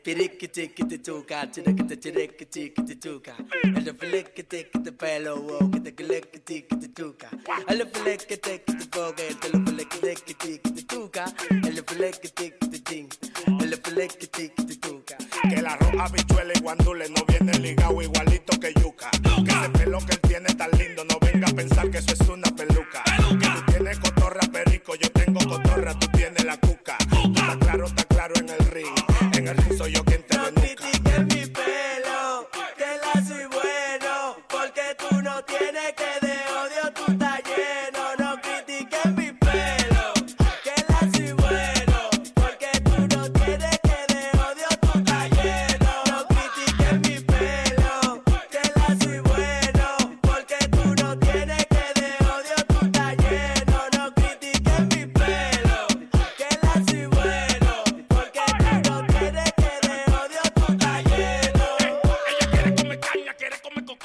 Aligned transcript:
El 0.00 0.16
piriquitiquitituca, 0.16 1.50
chiriquitiquitituca. 1.50 3.36
El 3.62 3.94
fliquitiquitipelo, 3.94 5.42
wow, 5.42 5.70
quitiquiliquitiquitituca. 5.70 7.28
El 7.68 7.86
fliquitiquitipoca, 7.86 9.22
el 9.22 9.36
fliquitiquitituca. 9.66 11.24
El 11.50 11.84
fliquitiquitin, 11.84 13.08
el 13.60 13.76
fliquitiquitituca. 13.76 15.18
Que 15.50 15.60
la 15.60 15.76
roja 15.76 16.08
bichuela 16.08 16.54
y 16.54 16.60
guandule 16.60 17.10
no 17.10 17.22
viene 17.26 17.58
ligado 17.58 18.00
igualito 18.00 18.58
que 18.58 18.72
yuca. 18.80 19.10
Que 19.44 19.50
ese 19.50 19.68
pelo 19.70 19.98
que 20.06 20.12
él 20.14 20.20
tiene 20.20 20.54
tan 20.54 20.70
lindo, 20.78 21.04
no 21.04 21.18
venga 21.20 21.46
a 21.46 21.52
pensar 21.52 21.90
que 21.90 21.98
eso 21.98 22.14
es 22.14 22.26
una 22.26 22.50
peluca. 22.56 23.04
Que 23.04 23.46
tú 23.46 23.72
tienes 23.72 23.98
cotorra 23.98 24.40
perico, 24.50 24.94
yo 24.94 25.10
tengo 25.10 25.40
cotorra, 25.46 25.92
tú 25.98 26.06
tienes 26.16 26.42
la 26.46 26.58
cuca. 26.58 26.96
Está 27.36 27.58
claro, 27.58 27.84
está 27.84 28.04
claro 28.04 28.34
en 28.36 28.48
el 28.48 28.58
ring. 28.70 29.09
Soy 29.80 29.92
yo 29.92 30.04
quien 30.04 30.19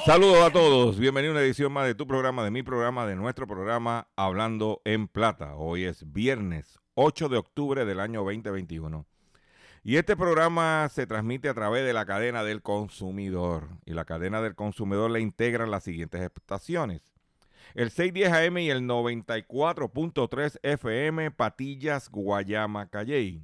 Saludos 0.05 0.37
a 0.45 0.51
todos, 0.51 0.99
bienvenido 0.99 1.33
a 1.33 1.37
una 1.37 1.43
edición 1.43 1.73
más 1.73 1.87
de 1.87 1.95
tu 1.95 2.05
programa, 2.05 2.43
de 2.43 2.51
mi 2.51 2.61
programa, 2.61 3.07
de 3.07 3.15
nuestro 3.15 3.47
programa 3.47 4.07
Hablando 4.15 4.79
en 4.85 5.07
Plata. 5.07 5.55
Hoy 5.55 5.85
es 5.85 6.13
viernes 6.13 6.79
8 6.93 7.27
de 7.27 7.37
octubre 7.37 7.85
del 7.85 7.99
año 7.99 8.23
2021. 8.23 9.03
Y 9.83 9.95
este 9.95 10.15
programa 10.15 10.87
se 10.93 11.07
transmite 11.07 11.49
a 11.49 11.55
través 11.55 11.83
de 11.87 11.93
la 11.93 12.05
cadena 12.05 12.43
del 12.43 12.61
consumidor. 12.61 13.67
Y 13.83 13.93
la 13.93 14.05
cadena 14.05 14.43
del 14.43 14.53
consumidor 14.53 15.09
le 15.09 15.21
integran 15.21 15.71
las 15.71 15.85
siguientes 15.85 16.21
estaciones. 16.21 17.01
El 17.73 17.89
610 17.89 18.31
AM 18.31 18.59
y 18.59 18.69
el 18.69 18.83
94.3 18.83 20.59
FM 20.61 21.31
Patillas, 21.31 22.11
Guayama, 22.11 22.91
Calley. 22.91 23.43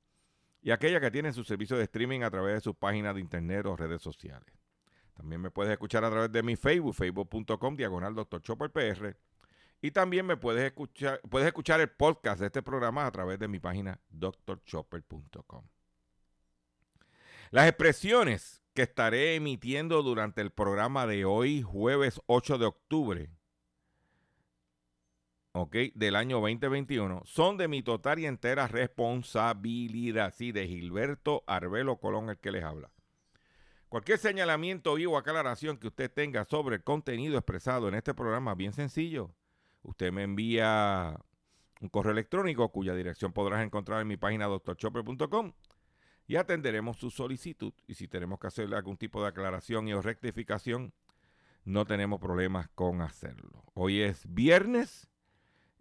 y 0.61 0.71
aquellas 0.71 1.01
que 1.01 1.11
tienen 1.11 1.33
su 1.33 1.43
servicio 1.43 1.77
de 1.77 1.83
streaming 1.83 2.21
a 2.21 2.29
través 2.29 2.55
de 2.55 2.61
sus 2.61 2.75
páginas 2.75 3.15
de 3.15 3.21
internet 3.21 3.65
o 3.65 3.75
redes 3.75 4.01
sociales. 4.01 4.53
También 5.13 5.41
me 5.41 5.51
puedes 5.51 5.71
escuchar 5.71 6.03
a 6.03 6.09
través 6.09 6.31
de 6.31 6.43
mi 6.43 6.55
Facebook, 6.55 6.95
facebook.com, 6.95 7.75
diagonal 7.75 8.15
Dr. 8.15 8.41
Chopper 8.41 8.71
PR. 8.71 9.15
Y 9.81 9.91
también 9.91 10.25
me 10.25 10.37
puedes 10.37 10.63
escuchar, 10.63 11.19
puedes 11.29 11.47
escuchar 11.47 11.81
el 11.81 11.89
podcast 11.89 12.39
de 12.39 12.47
este 12.47 12.61
programa 12.61 13.05
a 13.05 13.11
través 13.11 13.39
de 13.39 13.47
mi 13.47 13.59
página 13.59 13.99
drchopper.com. 14.09 15.65
Las 17.49 17.67
expresiones 17.67 18.61
que 18.73 18.83
estaré 18.83 19.35
emitiendo 19.35 20.03
durante 20.03 20.41
el 20.41 20.51
programa 20.51 21.07
de 21.07 21.25
hoy, 21.25 21.61
jueves 21.63 22.21
8 22.27 22.57
de 22.59 22.65
octubre, 22.65 23.29
ok, 25.53 25.75
del 25.95 26.15
año 26.15 26.39
2021, 26.39 27.21
son 27.25 27.57
de 27.57 27.67
mi 27.67 27.83
total 27.83 28.19
y 28.19 28.25
entera 28.25 28.67
responsabilidad, 28.67 30.33
sí, 30.35 30.51
de 30.51 30.67
Gilberto 30.67 31.43
Arbelo 31.47 31.97
Colón, 31.97 32.29
el 32.29 32.37
que 32.37 32.51
les 32.51 32.63
habla. 32.63 32.91
Cualquier 33.89 34.19
señalamiento 34.19 34.93
o 34.93 35.17
aclaración 35.17 35.77
que 35.77 35.87
usted 35.87 36.09
tenga 36.09 36.45
sobre 36.45 36.77
el 36.77 36.83
contenido 36.83 37.37
expresado 37.37 37.89
en 37.89 37.95
este 37.95 38.13
programa, 38.13 38.55
bien 38.55 38.71
sencillo. 38.71 39.35
Usted 39.83 40.13
me 40.13 40.23
envía 40.23 41.19
un 41.81 41.89
correo 41.89 42.13
electrónico 42.13 42.71
cuya 42.71 42.95
dirección 42.95 43.33
podrás 43.33 43.65
encontrar 43.65 44.01
en 44.01 44.07
mi 44.07 44.15
página 44.15 44.47
drchopper.com 44.47 45.51
y 46.25 46.37
atenderemos 46.37 46.97
su 46.97 47.09
solicitud. 47.09 47.73
Y 47.87 47.95
si 47.95 48.07
tenemos 48.07 48.39
que 48.39 48.47
hacerle 48.47 48.77
algún 48.77 48.95
tipo 48.95 49.21
de 49.21 49.27
aclaración 49.27 49.89
y 49.89 49.93
o 49.93 50.01
rectificación, 50.01 50.93
no 51.65 51.85
tenemos 51.85 52.21
problemas 52.21 52.69
con 52.69 53.01
hacerlo. 53.01 53.65
Hoy 53.73 54.01
es 54.01 54.23
viernes, 54.33 55.09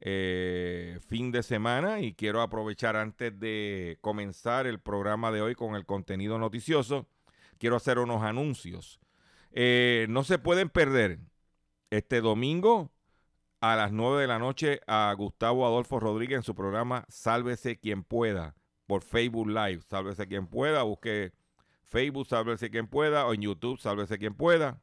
eh, 0.01 0.99
fin 1.07 1.33
de 1.33 1.43
semana, 1.43 2.01
y 2.01 2.15
quiero 2.15 2.43
aprovechar 2.43 2.97
antes 2.97 3.39
de 3.39 3.99
comenzar 4.01 4.67
el 4.67 4.81
programa 4.81 5.31
de 5.31 5.43
hoy 5.43 5.55
con 5.55 5.75
el 5.77 5.87
contenido 5.87 6.39
noticioso 6.39 7.07
quiero 7.61 7.77
hacer 7.77 8.01
unos 8.01 8.23
anuncios. 8.23 8.99
Eh, 9.53 10.07
no 10.09 10.25
se 10.25 10.39
pueden 10.39 10.71
perder 10.71 11.21
este 11.91 12.21
domingo 12.21 12.91
a 13.61 13.77
las 13.77 13.93
9 13.93 14.23
de 14.23 14.27
la 14.27 14.39
noche 14.39 14.81
a 14.87 15.15
Gustavo 15.17 15.67
Adolfo 15.67 16.01
Rodríguez 16.01 16.39
en 16.39 16.43
su 16.43 16.55
programa 16.55 17.05
Sálvese 17.09 17.79
quien 17.79 18.03
pueda 18.03 18.57
por 18.87 19.03
Facebook 19.03 19.49
Live. 19.49 19.83
Sálvese 19.83 20.27
quien 20.27 20.47
pueda, 20.47 20.83
busque 20.83 21.33
Facebook 21.85 22.27
Sálvese 22.27 22.71
quien 22.71 22.89
pueda 22.89 23.27
o 23.27 23.35
en 23.35 23.43
YouTube 23.43 23.79
Sálvese 23.79 24.19
quien 24.19 24.35
pueda 24.35 24.81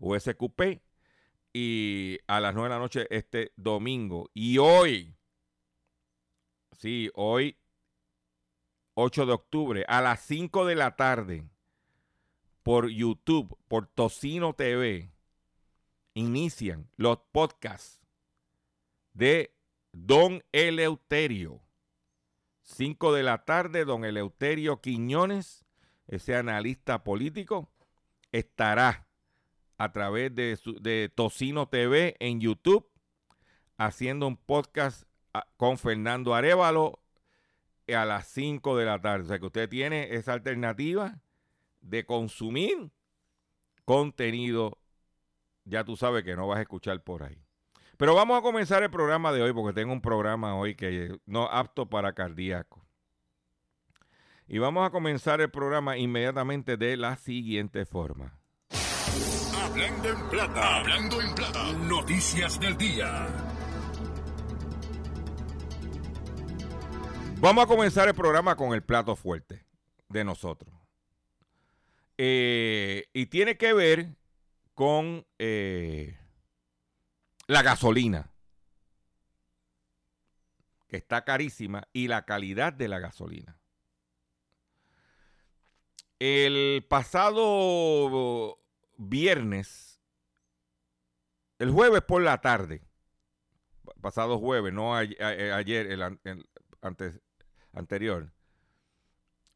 o 0.00 0.18
SQP. 0.18 0.82
Y 1.56 2.18
a 2.26 2.40
las 2.40 2.52
9 2.52 2.68
de 2.68 2.74
la 2.74 2.80
noche 2.80 3.06
este 3.10 3.52
domingo. 3.56 4.28
Y 4.34 4.58
hoy, 4.58 5.14
sí, 6.72 7.10
hoy 7.14 7.56
8 8.94 9.26
de 9.26 9.32
octubre 9.32 9.84
a 9.86 10.02
las 10.02 10.20
5 10.22 10.66
de 10.66 10.74
la 10.74 10.96
tarde 10.96 11.48
por 12.64 12.88
YouTube, 12.88 13.56
por 13.68 13.86
Tocino 13.86 14.54
TV, 14.54 15.12
inician 16.14 16.90
los 16.96 17.18
podcasts 17.30 18.00
de 19.12 19.54
Don 19.92 20.42
Eleuterio. 20.50 21.60
5 22.62 23.12
de 23.12 23.22
la 23.22 23.44
tarde, 23.44 23.84
Don 23.84 24.04
Eleuterio 24.04 24.80
Quiñones, 24.80 25.64
ese 26.08 26.34
analista 26.34 27.04
político, 27.04 27.70
estará 28.32 29.06
a 29.78 29.92
través 29.92 30.34
de, 30.34 30.58
de 30.80 31.12
Tocino 31.14 31.68
TV 31.68 32.16
en 32.20 32.40
YouTube 32.40 32.88
haciendo 33.76 34.26
un 34.26 34.36
podcast 34.36 35.04
ah, 35.32 35.46
con 35.56 35.78
Fernando 35.78 36.34
Arevalo 36.34 37.00
a 37.88 38.04
las 38.04 38.28
5 38.28 38.76
de 38.76 38.84
la 38.84 39.00
tarde. 39.00 39.24
O 39.24 39.28
sea 39.28 39.38
que 39.38 39.46
usted 39.46 39.68
tiene 39.68 40.14
esa 40.14 40.32
alternativa 40.32 41.20
de 41.80 42.06
consumir 42.06 42.90
contenido, 43.84 44.78
ya 45.64 45.84
tú 45.84 45.96
sabes 45.96 46.24
que 46.24 46.36
no 46.36 46.46
vas 46.46 46.58
a 46.58 46.62
escuchar 46.62 47.02
por 47.02 47.22
ahí. 47.22 47.44
Pero 47.96 48.14
vamos 48.14 48.38
a 48.38 48.42
comenzar 48.42 48.82
el 48.82 48.90
programa 48.90 49.32
de 49.32 49.42
hoy 49.42 49.52
porque 49.52 49.74
tengo 49.74 49.92
un 49.92 50.00
programa 50.00 50.56
hoy 50.56 50.74
que 50.74 51.18
no 51.26 51.44
apto 51.44 51.88
para 51.88 52.14
cardíaco. 52.14 52.84
Y 54.46 54.58
vamos 54.58 54.86
a 54.86 54.90
comenzar 54.90 55.40
el 55.40 55.50
programa 55.50 55.96
inmediatamente 55.96 56.76
de 56.76 56.96
la 56.96 57.16
siguiente 57.16 57.86
forma. 57.86 58.38
Hablando 59.64 60.08
en 60.10 60.28
plata, 60.28 60.76
hablando 60.76 61.20
en 61.22 61.34
plata. 61.34 61.72
Noticias 61.72 62.60
del 62.60 62.76
día. 62.76 63.26
Vamos 67.40 67.64
a 67.64 67.66
comenzar 67.66 68.06
el 68.08 68.14
programa 68.14 68.56
con 68.56 68.74
el 68.74 68.82
plato 68.82 69.16
fuerte. 69.16 69.64
de 70.10 70.22
nosotros. 70.22 70.72
Eh, 72.18 73.08
y 73.14 73.26
tiene 73.26 73.56
que 73.56 73.72
ver 73.72 74.14
con 74.74 75.26
eh, 75.38 76.18
la 77.46 77.62
gasolina, 77.62 78.30
que 80.88 80.98
está 80.98 81.24
carísima, 81.24 81.88
y 81.92 82.06
la 82.08 82.26
calidad 82.26 82.74
de 82.74 82.88
la 82.88 82.98
gasolina. 83.00 83.58
El 86.20 86.86
pasado 86.88 88.63
viernes, 88.96 90.00
el 91.58 91.70
jueves 91.70 92.02
por 92.02 92.22
la 92.22 92.40
tarde, 92.40 92.82
pasado 94.00 94.38
jueves, 94.38 94.72
no 94.72 94.96
ayer, 94.96 95.86
el, 95.86 96.02
antes, 96.80 97.20
anterior, 97.72 98.32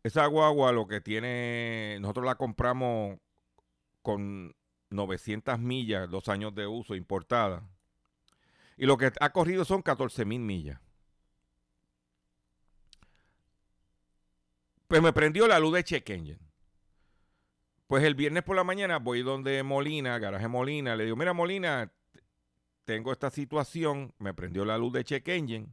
Esa 0.03 0.27
guagua 0.27 0.73
lo 0.73 0.87
que 0.87 1.01
tiene, 1.01 1.99
nosotros 2.01 2.25
la 2.25 2.37
compramos 2.37 3.19
con 4.03 4.55
900 4.91 5.59
millas, 5.59 6.11
dos 6.11 6.29
años 6.29 6.55
de 6.55 6.67
uso 6.67 6.95
importada. 6.95 7.69
Y 8.77 8.87
lo 8.87 8.97
que 8.97 9.13
ha 9.21 9.33
corrido 9.33 9.65
son 9.65 9.83
14 9.83 10.25
mil 10.25 10.41
millas. 10.41 10.81
Pues 14.89 15.03
me 15.03 15.13
prendió 15.13 15.47
la 15.47 15.61
luz 15.61 15.75
de 15.75 15.85
check 15.85 16.09
engine. 16.11 16.41
Pues 17.87 18.03
el 18.05 18.15
viernes 18.15 18.43
por 18.43 18.57
la 18.57 18.65
mañana 18.65 18.99
voy 18.99 19.23
donde 19.23 19.63
Molina, 19.63 20.19
garaje 20.19 20.49
Molina, 20.49 20.97
le 20.97 21.05
digo, 21.05 21.17
mira 21.17 21.33
Molina, 21.33 21.93
tengo 22.85 23.13
esta 23.13 23.31
situación, 23.31 24.15
me 24.19 24.33
prendió 24.33 24.65
la 24.65 24.79
luz 24.79 24.93
de 24.93 25.05
check 25.05 25.29
engine. 25.29 25.69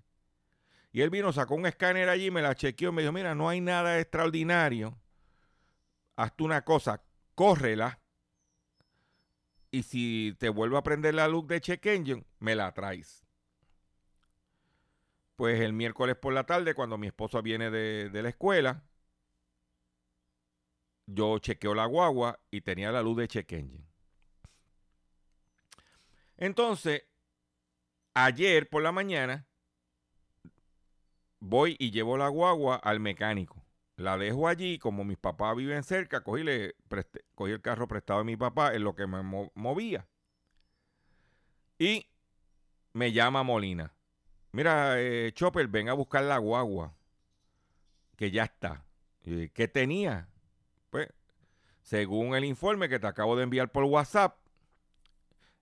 Y 0.92 1.02
él 1.02 1.10
vino, 1.10 1.32
sacó 1.34 1.56
un 1.56 1.66
escáner 1.66 2.10
allí, 2.10 2.32
me 2.32 2.42
la 2.42 2.56
chequeó 2.56 2.90
y 2.90 2.94
me 2.94 3.02
dijo, 3.02 3.14
mira, 3.14 3.36
no 3.36 3.50
hay 3.50 3.62
nada 3.62 4.00
extraordinario. 4.00 4.98
Hazte 6.16 6.44
una 6.44 6.64
cosa, 6.64 7.04
córrela. 7.36 8.00
Y 9.70 9.84
si 9.84 10.36
te 10.40 10.50
vuelvo 10.50 10.78
a 10.78 10.84
prender 10.84 11.14
la 11.14 11.28
luz 11.28 11.46
de 11.48 11.62
check 11.62 11.86
engine, 11.86 12.26
me 12.40 12.56
la 12.56 12.74
traes. 12.74 13.26
Pues 15.36 15.62
el 15.62 15.74
miércoles 15.74 16.16
por 16.16 16.34
la 16.34 16.46
tarde, 16.46 16.74
cuando 16.74 16.98
mi 16.98 17.08
esposa 17.08 17.42
viene 17.42 17.70
de, 17.70 18.10
de 18.10 18.24
la 18.24 18.30
escuela, 18.30 18.84
yo 21.06 21.38
chequeo 21.40 21.76
la 21.76 21.86
guagua 21.86 22.40
y 22.50 22.62
tenía 22.62 22.92
la 22.92 23.02
luz 23.02 23.18
de 23.18 23.28
check 23.28 23.52
engine. 23.52 23.86
Entonces, 26.38 27.04
ayer 28.14 28.70
por 28.70 28.82
la 28.82 28.92
mañana, 28.92 29.48
voy 31.40 31.76
y 31.80 31.92
llevo 31.92 32.18
la 32.18 32.28
guagua 32.30 32.76
al 32.76 33.00
mecánico. 33.00 33.64
La 33.96 34.18
dejo 34.18 34.48
allí, 34.48 34.78
como 34.78 35.04
mis 35.04 35.18
papás 35.18 35.56
viven 35.56 35.84
cerca, 35.84 36.22
cogí, 36.22 36.44
le 36.44 36.76
cogí 37.34 37.52
el 37.52 37.62
carro 37.62 37.88
prestado 37.88 38.20
de 38.20 38.26
mi 38.26 38.38
papá 38.38 38.76
en 38.76 38.84
lo 38.84 38.96
que 38.96 39.08
me 39.08 39.24
movía. 39.56 40.08
Y 41.80 42.08
me 42.94 43.12
llama 43.12 43.44
Molina. 43.44 43.94
Mira, 44.52 45.02
eh, 45.02 45.32
Chopper, 45.34 45.68
ven 45.68 45.90
a 45.90 45.94
buscar 45.94 46.24
la 46.24 46.38
guagua, 46.38 46.94
que 48.16 48.32
ya 48.32 48.44
está. 48.44 48.86
¿Qué 49.24 49.68
tenía? 49.68 50.30
Pues, 50.90 51.10
según 51.82 52.36
el 52.36 52.46
informe 52.46 52.90
que 52.90 53.00
te 53.00 53.08
acabo 53.08 53.36
de 53.36 53.44
enviar 53.44 53.72
por 53.72 53.84
WhatsApp, 53.84 54.38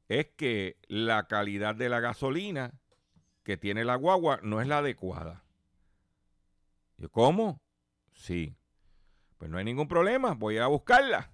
es 0.07 0.27
que 0.35 0.77
la 0.87 1.27
calidad 1.27 1.73
de 1.73 1.89
la 1.89 1.99
gasolina 1.99 2.73
que 3.43 3.57
tiene 3.57 3.85
la 3.85 3.95
guagua 3.95 4.39
no 4.43 4.61
es 4.61 4.67
la 4.67 4.79
adecuada. 4.79 5.44
Yo, 6.97 7.09
¿cómo? 7.09 7.61
Sí. 8.13 8.55
Pues 9.37 9.51
no 9.51 9.57
hay 9.57 9.65
ningún 9.65 9.87
problema, 9.87 10.33
voy 10.33 10.57
a 10.57 10.67
buscarla. 10.67 11.31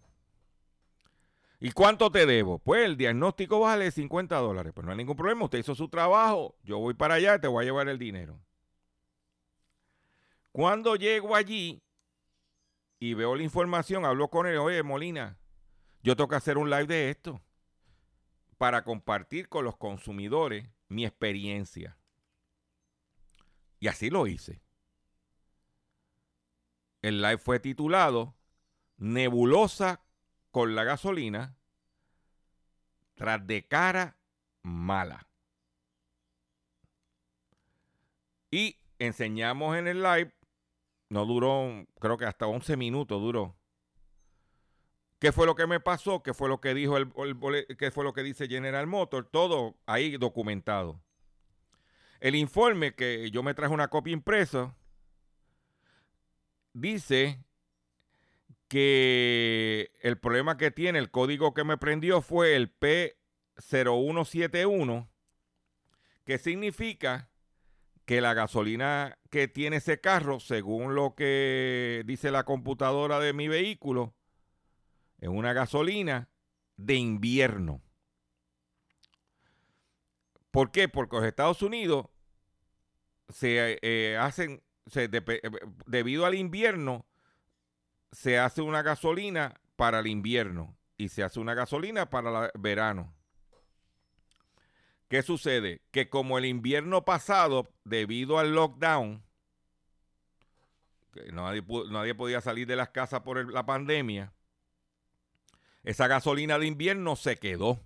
¿Y 1.59 1.71
cuánto 1.71 2.11
te 2.11 2.25
debo? 2.25 2.57
Pues 2.57 2.85
el 2.85 2.97
diagnóstico 2.97 3.59
vale 3.59 3.91
50 3.91 4.35
dólares. 4.37 4.73
Pues 4.73 4.83
no 4.83 4.91
hay 4.91 4.97
ningún 4.97 5.15
problema, 5.15 5.45
usted 5.45 5.59
hizo 5.59 5.75
su 5.75 5.89
trabajo, 5.89 6.55
yo 6.63 6.79
voy 6.79 6.95
para 6.95 7.15
allá 7.15 7.39
te 7.39 7.47
voy 7.47 7.63
a 7.63 7.65
llevar 7.65 7.87
el 7.87 7.99
dinero. 7.99 8.39
Cuando 10.51 10.95
llego 10.95 11.35
allí, 11.35 11.83
y 12.99 13.15
veo 13.15 13.35
la 13.35 13.43
información, 13.43 14.05
hablo 14.05 14.29
con 14.29 14.45
él, 14.45 14.57
oye, 14.57 14.83
Molina, 14.83 15.37
yo 16.03 16.15
tengo 16.15 16.27
que 16.27 16.35
hacer 16.35 16.57
un 16.57 16.69
live 16.69 16.87
de 16.87 17.09
esto 17.09 17.41
para 18.57 18.83
compartir 18.83 19.49
con 19.49 19.65
los 19.65 19.75
consumidores 19.77 20.69
mi 20.87 21.05
experiencia. 21.05 21.97
Y 23.79 23.87
así 23.87 24.11
lo 24.11 24.27
hice. 24.27 24.61
El 27.01 27.21
live 27.21 27.37
fue 27.37 27.59
titulado 27.59 28.35
Nebulosa 28.97 30.03
con 30.51 30.75
la 30.75 30.83
gasolina 30.83 31.57
tras 33.15 33.45
de 33.45 33.67
cara 33.67 34.17
mala. 34.61 35.27
Y 38.51 38.77
enseñamos 38.99 39.77
en 39.77 39.87
el 39.87 40.03
live 40.03 40.33
no 41.09 41.25
duró, 41.25 41.85
creo 41.99 42.17
que 42.17 42.25
hasta 42.25 42.47
11 42.47 42.77
minutos 42.77 43.21
duró. 43.21 43.57
¿Qué 45.19 45.31
fue 45.31 45.45
lo 45.45 45.55
que 45.55 45.67
me 45.67 45.79
pasó? 45.79 46.23
¿Qué 46.23 46.33
fue 46.33 46.49
lo 46.49 46.61
que 46.61 46.73
dijo 46.73 46.97
el, 46.97 47.11
fue 47.11 48.03
lo 48.03 48.13
que 48.13 48.23
dice 48.23 48.47
General 48.47 48.87
Motors? 48.87 49.29
Todo 49.29 49.77
ahí 49.85 50.17
documentado. 50.17 51.03
El 52.21 52.35
informe 52.35 52.95
que 52.95 53.29
yo 53.29 53.43
me 53.43 53.53
traje 53.53 53.73
una 53.73 53.89
copia 53.89 54.13
impresa 54.13 54.75
dice 56.73 57.43
que 58.67 59.91
el 60.01 60.17
problema 60.17 60.57
que 60.57 60.71
tiene 60.71 60.99
el 60.99 61.11
código 61.11 61.53
que 61.53 61.63
me 61.63 61.77
prendió 61.77 62.21
fue 62.21 62.55
el 62.55 62.73
P0171, 62.79 65.07
que 66.23 66.37
significa 66.37 67.31
que 68.05 68.21
la 68.21 68.33
gasolina 68.33 69.17
que 69.29 69.47
tiene 69.47 69.77
ese 69.77 69.99
carro, 69.99 70.39
según 70.39 70.95
lo 70.95 71.15
que 71.15 72.03
dice 72.05 72.31
la 72.31 72.43
computadora 72.43 73.19
de 73.19 73.33
mi 73.33 73.47
vehículo, 73.47 74.13
es 75.19 75.29
una 75.29 75.53
gasolina 75.53 76.29
de 76.77 76.95
invierno. 76.95 77.81
¿Por 80.49 80.71
qué? 80.71 80.89
Porque 80.89 81.15
los 81.15 81.25
Estados 81.25 81.61
Unidos 81.61 82.07
se 83.29 83.79
eh, 83.81 84.17
hacen, 84.17 84.61
eh, 84.95 85.41
debido 85.85 86.25
al 86.25 86.35
invierno, 86.35 87.05
se 88.11 88.39
hace 88.39 88.61
una 88.61 88.81
gasolina 88.81 89.59
para 89.75 89.99
el 89.99 90.07
invierno 90.07 90.77
y 90.97 91.09
se 91.09 91.23
hace 91.23 91.39
una 91.39 91.53
gasolina 91.53 92.09
para 92.09 92.45
el 92.45 92.51
verano. 92.59 93.13
¿Qué 95.07 95.23
sucede? 95.23 95.81
Que 95.91 96.09
como 96.09 96.37
el 96.37 96.45
invierno 96.45 97.03
pasado, 97.03 97.69
debido 97.83 98.39
al 98.39 98.53
lockdown, 98.53 99.23
que 101.13 101.31
nadie, 101.33 101.63
nadie 101.89 102.15
podía 102.15 102.39
salir 102.39 102.67
de 102.67 102.77
las 102.77 102.89
casas 102.89 103.21
por 103.21 103.51
la 103.51 103.65
pandemia, 103.65 104.33
esa 105.83 106.07
gasolina 106.07 106.59
de 106.59 106.67
invierno 106.67 107.15
se 107.15 107.37
quedó. 107.37 107.81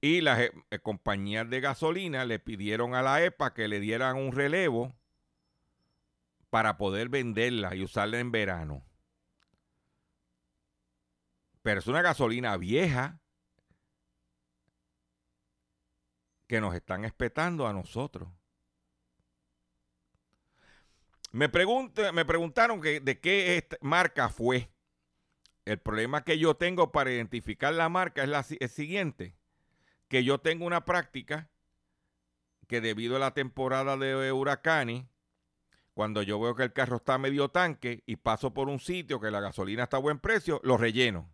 Y 0.00 0.20
las 0.20 0.38
eh, 0.40 0.52
compañías 0.80 1.48
de 1.50 1.60
gasolina 1.60 2.24
le 2.24 2.38
pidieron 2.38 2.94
a 2.94 3.02
la 3.02 3.22
EPA 3.24 3.52
que 3.52 3.68
le 3.68 3.80
dieran 3.80 4.16
un 4.16 4.32
relevo 4.32 4.94
para 6.50 6.78
poder 6.78 7.08
venderla 7.08 7.74
y 7.74 7.82
usarla 7.82 8.20
en 8.20 8.30
verano. 8.30 8.84
Pero 11.62 11.80
es 11.80 11.86
una 11.86 12.02
gasolina 12.02 12.56
vieja 12.56 13.20
que 16.46 16.60
nos 16.60 16.74
están 16.74 17.04
espetando 17.04 17.66
a 17.66 17.72
nosotros. 17.72 18.28
Me, 21.30 21.48
me 22.12 22.24
preguntaron 22.24 22.80
que, 22.80 23.00
de 23.00 23.20
qué 23.20 23.68
marca 23.82 24.30
fue. 24.30 24.72
El 25.66 25.78
problema 25.78 26.24
que 26.24 26.38
yo 26.38 26.56
tengo 26.56 26.90
para 26.90 27.12
identificar 27.12 27.74
la 27.74 27.90
marca 27.90 28.22
es 28.22 28.28
la, 28.30 28.46
el 28.58 28.68
siguiente, 28.70 29.37
que 30.08 30.24
yo 30.24 30.38
tengo 30.38 30.66
una 30.66 30.84
práctica 30.84 31.50
que 32.66 32.80
debido 32.80 33.16
a 33.16 33.20
la 33.20 33.34
temporada 33.34 33.96
de 33.96 34.32
huracanes, 34.32 35.06
cuando 35.94 36.22
yo 36.22 36.38
veo 36.40 36.54
que 36.54 36.64
el 36.64 36.72
carro 36.72 36.96
está 36.96 37.18
medio 37.18 37.48
tanque 37.48 38.02
y 38.06 38.16
paso 38.16 38.52
por 38.52 38.68
un 38.68 38.78
sitio 38.78 39.20
que 39.20 39.30
la 39.30 39.40
gasolina 39.40 39.84
está 39.84 39.96
a 39.96 40.00
buen 40.00 40.18
precio, 40.18 40.60
lo 40.62 40.76
relleno. 40.76 41.32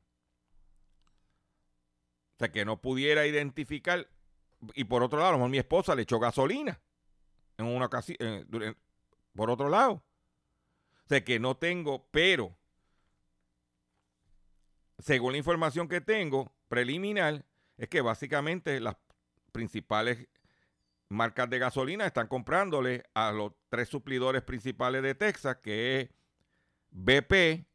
O 2.35 2.39
sea, 2.39 2.51
que 2.51 2.65
no 2.65 2.81
pudiera 2.81 3.27
identificar 3.27 4.09
y 4.75 4.85
por 4.85 5.03
otro 5.03 5.19
lado, 5.19 5.31
a 5.31 5.33
lo 5.33 5.39
mejor 5.39 5.51
mi 5.51 5.59
esposa 5.59 5.95
le 5.95 6.03
echó 6.03 6.19
gasolina. 6.19 6.81
en 7.59 7.67
una 7.67 7.87
ocasión, 7.87 8.17
eh, 8.21 8.75
por 9.35 9.51
otro 9.51 9.69
lado. 9.69 10.03
O 11.05 11.09
sea 11.09 11.23
que 11.23 11.39
no 11.39 11.57
tengo, 11.57 12.09
pero 12.11 12.57
según 14.99 15.33
la 15.33 15.39
información 15.39 15.89
que 15.89 16.01
tengo 16.01 16.55
preliminar, 16.69 17.45
es 17.77 17.89
que 17.89 18.01
básicamente 18.01 18.81
las 18.81 18.97
principales 19.53 20.29
marcas 21.09 21.49
de 21.51 21.59
gasolina 21.59 22.07
están 22.07 22.29
comprándole 22.29 23.05
a 23.15 23.33
los 23.33 23.53
tres 23.69 23.89
suplidores 23.89 24.43
principales 24.43 25.03
de 25.03 25.15
Texas, 25.15 25.59
que 25.63 26.01
es 26.01 26.11
BP, 26.91 27.67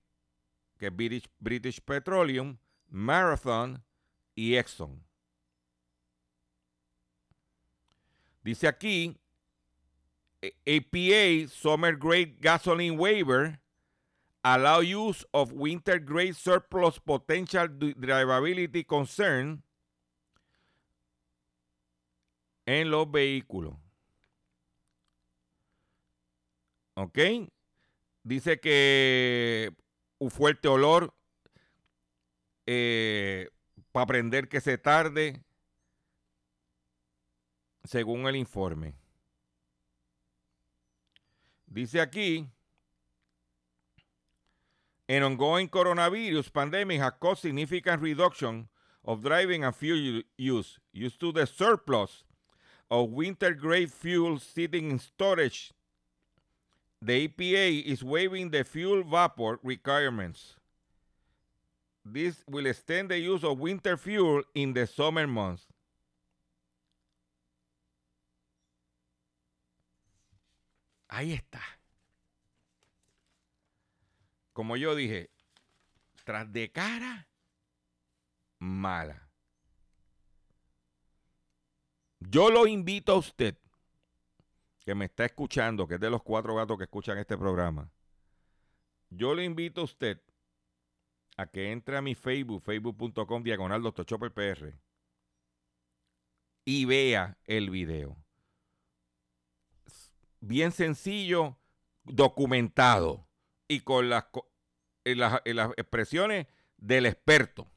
que 0.78 0.88
es 0.88 0.96
British, 0.96 1.30
British 1.40 1.82
Petroleum, 1.82 2.58
Marathon 2.88 3.84
y 4.36 4.56
Exxon. 4.56 5.04
Dice 8.42 8.68
aquí, 8.68 9.18
eh, 10.42 10.56
APA 10.66 11.52
Summer 11.54 11.98
Grade 11.98 12.38
Gasoline 12.40 12.98
Waiver 12.98 13.60
allow 14.42 14.80
use 14.82 15.26
of 15.34 15.52
winter 15.52 16.00
grade 16.00 16.34
surplus 16.34 16.98
potential 16.98 17.68
dri- 17.68 17.94
drivability 17.94 18.86
concern 18.86 19.62
en 22.70 22.92
los 22.92 23.10
vehículos. 23.10 23.74
¿Ok? 26.94 27.18
Dice 28.22 28.60
que 28.60 29.74
un 30.20 30.30
fuerte 30.30 30.68
olor 30.68 31.12
para 33.92 34.04
aprender 34.04 34.48
que 34.48 34.62
se 34.62 34.78
tarde, 34.78 35.44
según 37.86 38.28
el 38.28 38.36
informe. 38.36 38.94
Dice 41.66 42.02
aquí, 42.02 42.48
an 45.08 45.24
ongoing 45.24 45.68
coronavirus 45.68 46.52
pandemic 46.52 47.02
has 47.02 47.14
caused 47.20 47.42
significant 47.42 48.00
reduction 48.04 48.70
of 49.04 49.24
driving 49.24 49.64
and 49.64 49.74
fuel 49.76 50.24
use, 50.38 50.80
used 50.94 51.20
to 51.20 51.32
the 51.32 51.48
surplus 51.48 52.26
of 52.90 53.10
winter 53.12 53.54
grade 53.54 53.92
fuel 53.92 54.40
sitting 54.40 54.92
in 54.92 55.00
storage. 55.00 55.72
The 57.02 57.28
EPA 57.28 57.86
is 57.86 58.04
waiving 58.04 58.50
the 58.50 58.64
fuel 58.64 59.04
vapor 59.04 59.60
requirements. 59.64 60.56
This 62.04 62.44
will 62.48 62.66
extend 62.66 63.10
the 63.10 63.20
use 63.20 63.44
of 63.44 63.60
winter 63.60 63.96
fuel 63.96 64.44
in 64.56 64.74
the 64.74 64.88
summer 64.88 65.28
months. 65.28 65.66
Ahí 71.08 71.34
está. 71.34 71.62
Como 74.54 74.76
yo 74.76 74.94
dije, 74.96 75.30
tras 76.24 76.52
de 76.52 76.70
cara, 76.72 77.28
mala. 78.60 79.29
Yo 82.20 82.50
lo 82.50 82.68
invito 82.68 83.14
a 83.14 83.18
usted, 83.18 83.58
que 84.86 84.94
me 84.96 85.06
está 85.06 85.26
escuchando, 85.26 85.88
que 85.88 85.96
es 85.96 86.00
de 86.00 86.10
los 86.10 86.22
cuatro 86.24 86.56
gatos 86.56 86.78
que 86.78 86.84
escuchan 86.84 87.18
este 87.18 87.38
programa. 87.38 87.90
Yo 89.10 89.34
le 89.34 89.44
invito 89.44 89.82
a 89.82 89.86
usted 89.86 90.22
a 91.38 91.48
que 91.48 91.72
entre 91.72 91.98
a 91.98 92.02
mi 92.02 92.16
Facebook, 92.16 92.62
facebook.com 92.62 93.44
diagonal 93.44 93.82
Dr. 93.82 94.06
Chopper 94.06 94.34
PR 94.34 94.74
y 96.66 96.86
vea 96.86 97.38
el 97.46 97.70
video. 97.70 98.18
Bien 100.42 100.72
sencillo, 100.72 101.58
documentado 102.04 103.28
y 103.68 103.82
con 103.82 104.10
las, 104.10 104.26
las, 105.06 105.42
las 105.46 105.72
expresiones 105.78 106.48
del 106.78 107.06
experto. 107.06 107.72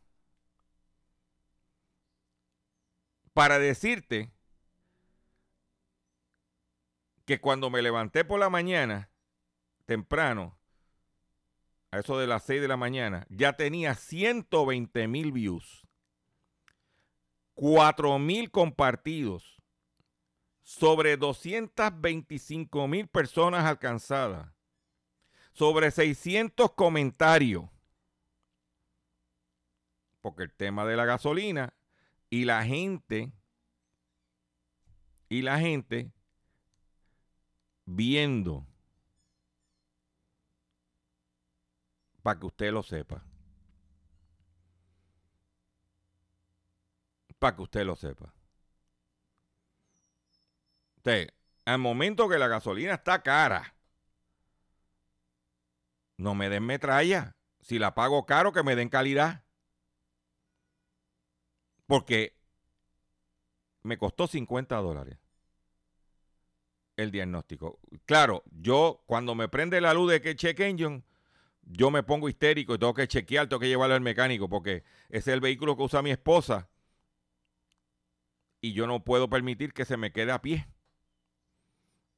Para 3.33 3.59
decirte 3.59 4.31
que 7.25 7.41
cuando 7.41 7.71
me 7.71 7.83
levanté 7.83 8.25
por 8.25 8.39
la 8.39 8.51
mañana, 8.51 9.11
temprano, 9.87 10.59
a 11.91 11.99
eso 11.99 12.19
de 12.19 12.27
las 12.27 12.45
6 12.45 12.61
de 12.61 12.69
la 12.69 12.77
mañana, 12.77 13.27
ya 13.31 13.55
tenía 13.55 13.95
120 13.95 15.09
mil 15.09 15.33
views, 15.33 15.87
4 17.55 18.19
mil 18.19 18.51
compartidos, 18.51 19.63
sobre 20.63 21.17
225 21.17 22.89
mil 22.89 23.09
personas 23.09 23.65
alcanzadas, 23.65 24.53
sobre 25.53 25.91
600 25.91 26.73
comentarios, 26.73 27.65
porque 30.21 30.45
el 30.45 30.53
tema 30.53 30.87
de 30.87 30.97
la 30.97 31.05
gasolina 31.05 31.75
y 32.33 32.47
la 32.47 32.65
gente, 32.65 33.31
y 35.29 35.43
la 35.43 35.59
gente 35.59 36.11
viendo 37.85 38.67
para 42.23 42.41
que 42.41 42.47
usted 42.47 42.73
lo 42.73 42.83
sepa. 42.83 43.23
Para 47.39 47.55
que 47.55 47.63
usted 47.65 47.85
lo 47.85 47.97
sepa. 47.97 48.33
Usted, 50.97 51.29
al 51.67 51.81
momento 51.81 52.31
que 52.31 52.39
la 52.39 52.49
gasolina 52.49 52.95
está 52.95 53.23
cara, 53.23 53.75
no 56.17 56.35
me 56.35 56.49
den 56.49 56.65
metralla. 56.65 57.37
Si 57.61 57.79
la 57.79 57.95
pago 57.95 58.25
caro, 58.25 58.55
que 58.55 58.63
me 58.63 58.75
den 58.75 58.89
calidad. 58.89 59.45
Porque 61.93 62.35
me 63.83 63.99
costó 63.99 64.27
50 64.27 64.77
dólares 64.77 65.19
el 66.97 67.11
diagnóstico. 67.11 67.81
Claro, 68.07 68.45
yo 68.51 69.03
cuando 69.05 69.35
me 69.35 69.51
prende 69.51 69.79
la 69.83 69.93
luz 69.93 70.11
de 70.11 70.23
que 70.23 70.35
check 70.35 70.59
engine, 70.61 71.03
yo 71.61 71.91
me 71.91 72.03
pongo 72.03 72.31
histérico 72.31 72.75
y 72.75 72.79
tengo 72.79 72.95
que 72.95 73.07
chequear, 73.07 73.47
tengo 73.47 73.61
que 73.61 73.69
llevarlo 73.69 73.95
al 73.95 74.01
mecánico 74.01 74.49
porque 74.49 74.85
ese 75.11 75.19
es 75.19 75.35
el 75.35 75.43
vehículo 75.43 75.77
que 75.77 75.83
usa 75.83 76.01
mi 76.01 76.11
esposa 76.11 76.71
y 78.63 78.73
yo 78.73 78.87
no 78.87 79.05
puedo 79.05 79.29
permitir 79.29 79.75
que 79.75 79.85
se 79.85 79.99
me 79.99 80.13
quede 80.13 80.33
a 80.33 80.41
pie 80.41 80.67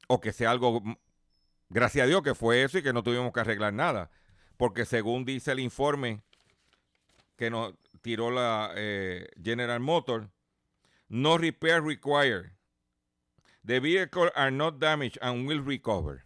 o 0.07 0.21
que 0.21 0.33
sea 0.33 0.52
algo, 0.52 0.85
gracias 1.69 2.04
a 2.04 2.07
Dios 2.07 2.23
que 2.23 2.37
fue 2.37 2.62
eso 2.62 2.78
y 2.78 2.85
que 2.85 2.93
no 2.93 3.02
tuvimos 3.02 3.33
que 3.33 3.40
arreglar 3.40 3.73
nada, 3.73 4.12
porque 4.57 4.85
según 4.85 5.25
dice 5.25 5.50
el 5.50 5.59
informe 5.59 6.23
que 7.37 7.50
nos 7.50 7.75
tiró 8.05 8.31
la 8.31 8.71
eh, 8.77 9.31
General 9.43 9.81
Motors, 9.81 10.29
no 11.09 11.39
repair 11.39 11.83
required. 11.83 12.53
The 13.65 13.81
vehicle 13.81 14.31
are 14.37 14.51
not 14.51 14.79
damaged 14.79 15.17
and 15.23 15.49
will 15.49 15.65
recover. 15.65 16.23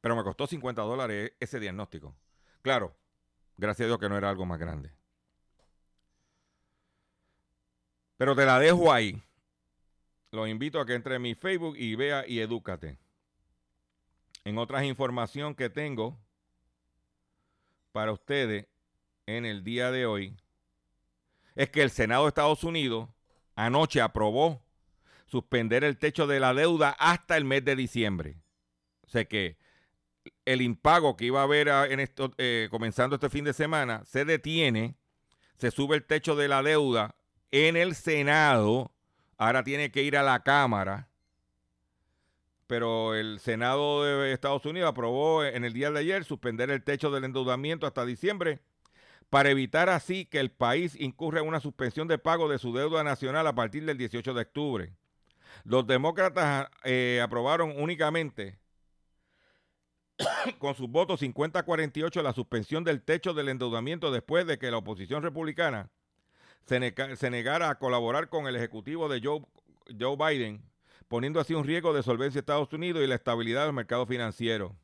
Pero 0.00 0.16
me 0.16 0.22
costó 0.24 0.46
50 0.46 0.80
dólares 0.80 1.32
ese 1.38 1.60
diagnóstico. 1.60 2.16
Claro, 2.62 2.96
gracias 3.58 3.84
a 3.84 3.88
Dios 3.88 3.98
que 3.98 4.08
no 4.08 4.16
era 4.16 4.30
algo 4.30 4.46
más 4.46 4.58
grande. 4.58 4.90
Pero 8.16 8.34
te 8.34 8.46
la 8.46 8.58
dejo 8.58 8.90
ahí. 8.90 9.22
Los 10.30 10.48
invito 10.48 10.80
a 10.80 10.86
que 10.86 10.94
entre 10.94 11.16
en 11.16 11.22
mi 11.22 11.34
Facebook 11.34 11.76
y 11.76 11.96
vea 11.96 12.26
y 12.26 12.40
edúcate. 12.40 12.98
En 14.44 14.56
otras 14.56 14.84
información 14.84 15.54
que 15.54 15.68
tengo 15.68 16.18
para 17.92 18.12
ustedes 18.12 18.66
en 19.26 19.44
el 19.46 19.64
día 19.64 19.90
de 19.90 20.06
hoy 20.06 20.36
es 21.54 21.70
que 21.70 21.82
el 21.82 21.90
Senado 21.90 22.24
de 22.24 22.28
Estados 22.28 22.64
Unidos 22.64 23.08
anoche 23.54 24.00
aprobó 24.00 24.62
suspender 25.26 25.84
el 25.84 25.98
techo 25.98 26.26
de 26.26 26.40
la 26.40 26.52
deuda 26.54 26.90
hasta 26.98 27.36
el 27.36 27.44
mes 27.44 27.64
de 27.64 27.76
diciembre. 27.76 28.36
O 29.02 29.08
sea 29.08 29.24
que 29.24 29.56
el 30.44 30.62
impago 30.62 31.16
que 31.16 31.26
iba 31.26 31.40
a 31.40 31.44
haber 31.44 31.70
a- 31.70 31.86
en 31.86 32.00
esto, 32.00 32.32
eh, 32.38 32.68
comenzando 32.70 33.16
este 33.16 33.30
fin 33.30 33.44
de 33.44 33.52
semana 33.52 34.04
se 34.04 34.24
detiene, 34.24 34.96
se 35.56 35.70
sube 35.70 35.96
el 35.96 36.04
techo 36.04 36.34
de 36.36 36.48
la 36.48 36.62
deuda 36.62 37.14
en 37.52 37.76
el 37.76 37.94
Senado, 37.94 38.92
ahora 39.38 39.62
tiene 39.62 39.90
que 39.90 40.02
ir 40.02 40.16
a 40.16 40.22
la 40.22 40.42
Cámara, 40.42 41.08
pero 42.66 43.14
el 43.14 43.38
Senado 43.40 44.02
de 44.04 44.32
Estados 44.32 44.64
Unidos 44.66 44.88
aprobó 44.90 45.44
en 45.44 45.64
el 45.64 45.72
día 45.72 45.90
de 45.90 46.00
ayer 46.00 46.24
suspender 46.24 46.70
el 46.70 46.82
techo 46.82 47.10
del 47.10 47.24
endeudamiento 47.24 47.86
hasta 47.86 48.04
diciembre 48.04 48.60
para 49.34 49.50
evitar 49.50 49.88
así 49.88 50.26
que 50.26 50.38
el 50.38 50.52
país 50.52 50.94
incurra 50.94 51.40
en 51.40 51.48
una 51.48 51.58
suspensión 51.58 52.06
de 52.06 52.18
pago 52.18 52.48
de 52.48 52.60
su 52.60 52.72
deuda 52.72 53.02
nacional 53.02 53.44
a 53.48 53.52
partir 53.56 53.84
del 53.84 53.98
18 53.98 54.32
de 54.32 54.42
octubre. 54.42 54.92
Los 55.64 55.88
demócratas 55.88 56.68
eh, 56.84 57.20
aprobaron 57.20 57.74
únicamente 57.76 58.60
con 60.60 60.76
sus 60.76 60.88
votos 60.88 61.20
50-48 61.20 62.22
la 62.22 62.32
suspensión 62.32 62.84
del 62.84 63.02
techo 63.02 63.34
del 63.34 63.48
endeudamiento 63.48 64.12
después 64.12 64.46
de 64.46 64.56
que 64.56 64.70
la 64.70 64.76
oposición 64.76 65.24
republicana 65.24 65.90
se, 66.66 66.94
se 67.16 67.28
negara 67.28 67.70
a 67.70 67.78
colaborar 67.80 68.28
con 68.28 68.46
el 68.46 68.54
ejecutivo 68.54 69.08
de 69.08 69.20
Joe, 69.20 69.40
Joe 69.98 70.16
Biden 70.16 70.62
poniendo 71.08 71.40
así 71.40 71.54
un 71.54 71.64
riesgo 71.64 71.92
de 71.92 72.04
solvencia 72.04 72.38
de 72.38 72.42
Estados 72.42 72.72
Unidos 72.72 73.02
y 73.02 73.08
la 73.08 73.16
estabilidad 73.16 73.64
del 73.64 73.74
mercado 73.74 74.06
financiero. 74.06 74.76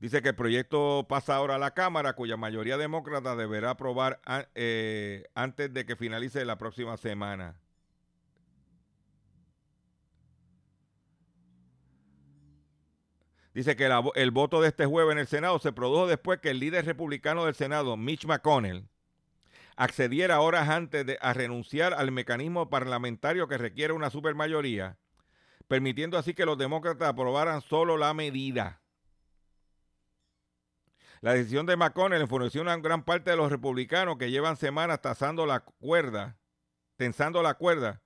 Dice 0.00 0.22
que 0.22 0.28
el 0.28 0.36
proyecto 0.36 1.06
pasa 1.08 1.34
ahora 1.34 1.56
a 1.56 1.58
la 1.58 1.74
Cámara, 1.74 2.12
cuya 2.12 2.36
mayoría 2.36 2.76
demócrata 2.76 3.34
deberá 3.34 3.70
aprobar 3.70 4.20
eh, 4.54 5.24
antes 5.34 5.72
de 5.74 5.84
que 5.84 5.96
finalice 5.96 6.44
la 6.44 6.56
próxima 6.56 6.96
semana. 6.96 7.60
Dice 13.54 13.74
que 13.74 13.90
el 14.14 14.30
voto 14.30 14.60
de 14.60 14.68
este 14.68 14.86
jueves 14.86 15.12
en 15.14 15.18
el 15.18 15.26
Senado 15.26 15.58
se 15.58 15.72
produjo 15.72 16.06
después 16.06 16.38
que 16.38 16.50
el 16.50 16.60
líder 16.60 16.84
republicano 16.84 17.44
del 17.44 17.56
Senado, 17.56 17.96
Mitch 17.96 18.24
McConnell, 18.24 18.86
accediera 19.74 20.40
horas 20.40 20.68
antes 20.68 21.04
de, 21.06 21.18
a 21.20 21.32
renunciar 21.32 21.92
al 21.92 22.12
mecanismo 22.12 22.70
parlamentario 22.70 23.48
que 23.48 23.58
requiere 23.58 23.94
una 23.94 24.10
supermayoría, 24.10 24.96
permitiendo 25.66 26.18
así 26.18 26.34
que 26.34 26.46
los 26.46 26.56
demócratas 26.56 27.08
aprobaran 27.08 27.60
solo 27.60 27.96
la 27.96 28.14
medida. 28.14 28.80
La 31.20 31.34
decisión 31.34 31.66
de 31.66 31.76
McConnell 31.76 32.22
enfureció 32.22 32.68
a 32.68 32.76
gran 32.76 33.04
parte 33.04 33.30
de 33.30 33.36
los 33.36 33.50
republicanos 33.50 34.18
que 34.18 34.30
llevan 34.30 34.56
semanas 34.56 35.02
tasando 35.02 35.46
la 35.46 35.60
cuerda, 35.60 36.38
tensando 36.96 37.42
la 37.42 37.54
cuerda 37.54 38.02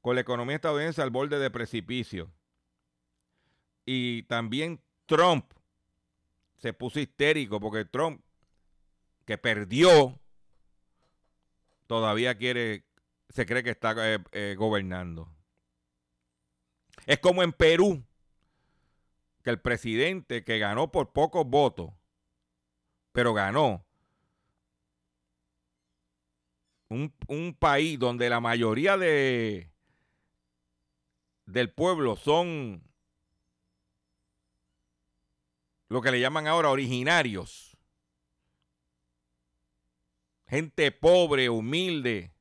con 0.00 0.14
la 0.14 0.22
economía 0.22 0.56
estadounidense 0.56 1.02
al 1.02 1.10
borde 1.10 1.38
de 1.38 1.50
precipicio. 1.50 2.32
Y 3.84 4.22
también 4.24 4.80
Trump 5.06 5.52
se 6.56 6.72
puso 6.72 6.98
histérico 6.98 7.60
porque 7.60 7.84
Trump, 7.84 8.22
que 9.24 9.38
perdió, 9.38 10.18
todavía 11.86 12.36
quiere, 12.36 12.84
se 13.28 13.44
cree 13.46 13.62
que 13.62 13.70
está 13.70 13.94
eh, 14.14 14.18
eh, 14.32 14.54
gobernando. 14.56 15.28
Es 17.04 17.18
como 17.18 17.42
en 17.42 17.52
Perú, 17.52 18.04
que 19.42 19.50
el 19.50 19.60
presidente 19.60 20.42
que 20.42 20.58
ganó 20.58 20.90
por 20.90 21.12
pocos 21.12 21.46
votos, 21.46 21.92
pero 23.16 23.32
ganó, 23.32 23.82
un, 26.90 27.14
un 27.28 27.54
país 27.54 27.98
donde 27.98 28.28
la 28.28 28.40
mayoría 28.40 28.98
de 28.98 29.70
del 31.46 31.70
pueblo 31.72 32.16
son 32.16 32.82
lo 35.88 36.02
que 36.02 36.10
le 36.10 36.20
llaman 36.20 36.46
ahora 36.46 36.68
originarios. 36.68 37.78
Gente 40.46 40.92
pobre, 40.92 41.48
humilde, 41.48 42.34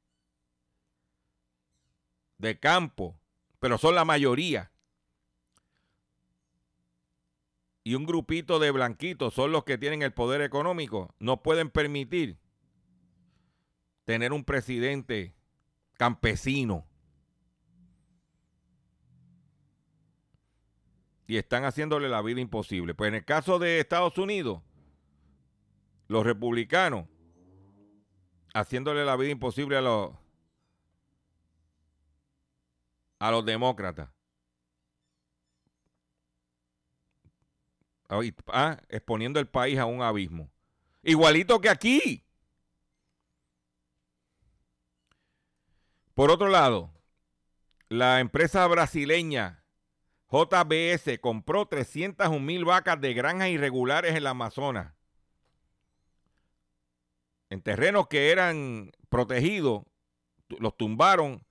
de 2.37 2.59
campo, 2.59 3.17
pero 3.61 3.77
son 3.77 3.95
la 3.95 4.03
mayoría. 4.03 4.73
Y 7.85 7.93
un 7.93 8.05
grupito 8.05 8.57
de 8.57 8.71
blanquitos 8.71 9.35
son 9.35 9.51
los 9.51 9.63
que 9.63 9.77
tienen 9.77 10.01
el 10.01 10.11
poder 10.11 10.41
económico. 10.41 11.13
No 11.19 11.43
pueden 11.43 11.69
permitir 11.69 12.39
tener 14.03 14.33
un 14.33 14.43
presidente 14.43 15.33
campesino. 15.93 16.85
y 21.27 21.37
están 21.37 21.63
haciéndole 21.65 22.07
la 22.07 22.21
vida 22.21 22.39
imposible. 22.39 22.93
Pues 22.93 23.07
en 23.07 23.15
el 23.15 23.25
caso 23.25 23.57
de 23.57 23.79
Estados 23.79 24.17
Unidos, 24.19 24.61
los 26.07 26.23
republicanos 26.23 27.07
haciéndole 28.53 29.03
la 29.05 29.15
vida 29.15 29.31
imposible 29.31 29.75
a 29.77 29.81
los 29.81 30.11
a 33.17 33.31
los 33.31 33.43
demócratas. 33.43 34.09
Ah, 34.09 34.13
y- 37.87 37.94
ah, 38.09 38.77
exponiendo 38.89 39.39
el 39.39 39.47
país 39.47 39.77
a 39.79 39.85
un 39.85 40.01
abismo. 40.01 40.49
Igualito 41.03 41.59
que 41.61 41.69
aquí. 41.69 42.23
Por 46.13 46.31
otro 46.31 46.47
lado, 46.47 46.93
la 47.89 48.19
empresa 48.19 48.65
brasileña 48.67 49.65
JBS 50.31 51.19
compró 51.19 51.67
301 51.67 52.39
mil 52.39 52.65
vacas 52.65 52.99
de 52.99 53.13
granjas 53.13 53.49
irregulares 53.49 54.15
en 54.15 54.23
la 54.23 54.31
Amazonas. 54.31 54.93
En 57.49 57.61
terrenos 57.61 58.07
que 58.07 58.31
eran 58.31 58.91
protegidos, 59.09 59.83
los 60.59 60.75
tumbaron 60.75 61.45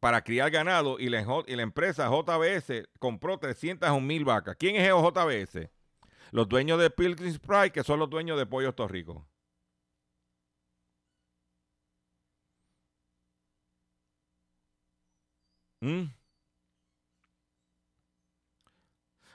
para 0.00 0.22
criar 0.22 0.50
ganado 0.50 0.98
y 0.98 1.08
la, 1.08 1.20
empresa 1.62 2.08
JBS 2.08 2.88
compró 2.98 3.38
301 3.38 4.00
mil 4.00 4.24
vacas. 4.24 4.56
¿Quién 4.58 4.76
es 4.76 4.88
JBS? 4.88 5.70
Los 6.30 6.48
dueños 6.48 6.78
de 6.80 6.90
Pilgrim's 6.90 7.38
Pride, 7.38 7.72
que 7.72 7.84
son 7.84 7.98
los 7.98 8.10
dueños 8.10 8.38
de 8.38 8.46
Pollo 8.46 8.74
Torrico. 8.74 9.26
¿Mm? 15.80 16.06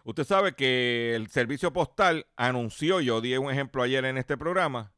Usted 0.06 0.24
sabe 0.26 0.54
que 0.56 1.16
el 1.16 1.30
servicio 1.30 1.72
postal 1.72 2.28
anunció, 2.36 3.00
yo 3.00 3.22
di 3.22 3.38
un 3.38 3.50
ejemplo 3.50 3.84
ayer 3.84 4.04
en 4.04 4.18
este 4.18 4.38
programa, 4.38 4.94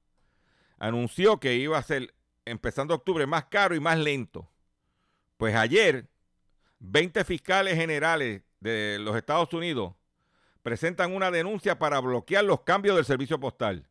anunció 0.80 1.40
que 1.40 1.56
iba 1.56 1.78
a 1.78 1.84
ser, 1.84 2.16
empezando 2.46 2.96
octubre, 2.96 3.28
más 3.28 3.46
caro 3.46 3.76
y 3.76 3.80
más 3.80 4.00
lento. 4.00 4.50
Pues 5.38 5.56
ayer, 5.56 6.08
20 6.80 7.24
fiscales 7.26 7.76
generales 7.76 8.44
de 8.60 8.98
los 9.00 9.16
Estados 9.16 9.54
Unidos 9.54 9.94
presentan 10.64 11.14
una 11.16 11.30
denuncia 11.32 11.78
para 11.78 12.00
bloquear 12.00 12.44
los 12.44 12.62
cambios 12.62 12.96
del 12.96 13.06
servicio 13.06 13.40
postal. 13.40 13.88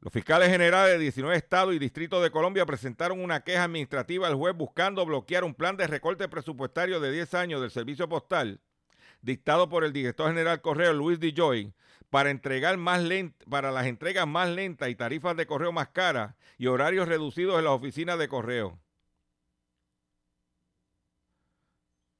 Los 0.00 0.12
fiscales 0.12 0.48
generales 0.48 0.92
de 0.92 0.98
19 0.98 1.36
estados 1.36 1.74
y 1.74 1.78
distritos 1.78 2.22
de 2.22 2.30
Colombia 2.30 2.64
presentaron 2.64 3.20
una 3.20 3.42
queja 3.42 3.64
administrativa 3.64 4.28
al 4.28 4.36
juez 4.36 4.54
buscando 4.54 5.04
bloquear 5.04 5.42
un 5.42 5.54
plan 5.54 5.76
de 5.76 5.88
recorte 5.88 6.28
presupuestario 6.28 7.00
de 7.00 7.10
10 7.10 7.34
años 7.34 7.60
del 7.60 7.72
servicio 7.72 8.08
postal 8.08 8.60
dictado 9.22 9.68
por 9.68 9.84
el 9.84 9.92
director 9.92 10.28
general 10.28 10.60
correo 10.60 10.92
Luis 10.92 11.18
DeJoy 11.18 11.74
para 12.10 12.30
entregar 12.30 12.76
más 12.76 13.02
lent 13.02 13.34
para 13.50 13.72
las 13.72 13.86
entregas 13.86 14.26
más 14.26 14.48
lentas 14.48 14.88
y 14.88 14.94
tarifas 14.94 15.36
de 15.36 15.46
correo 15.46 15.72
más 15.72 15.88
caras 15.88 16.36
y 16.56 16.66
horarios 16.66 17.08
reducidos 17.08 17.58
en 17.58 17.64
las 17.64 17.74
oficinas 17.74 18.18
de 18.18 18.28
correo. 18.28 18.78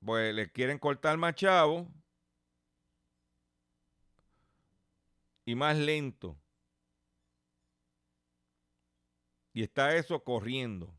Pues 0.04 0.34
le 0.34 0.50
quieren 0.50 0.78
cortar 0.78 1.16
más 1.18 1.34
chavo 1.34 1.88
y 5.44 5.54
más 5.54 5.76
lento. 5.76 6.38
Y 9.52 9.62
está 9.62 9.96
eso 9.96 10.22
corriendo. 10.22 10.94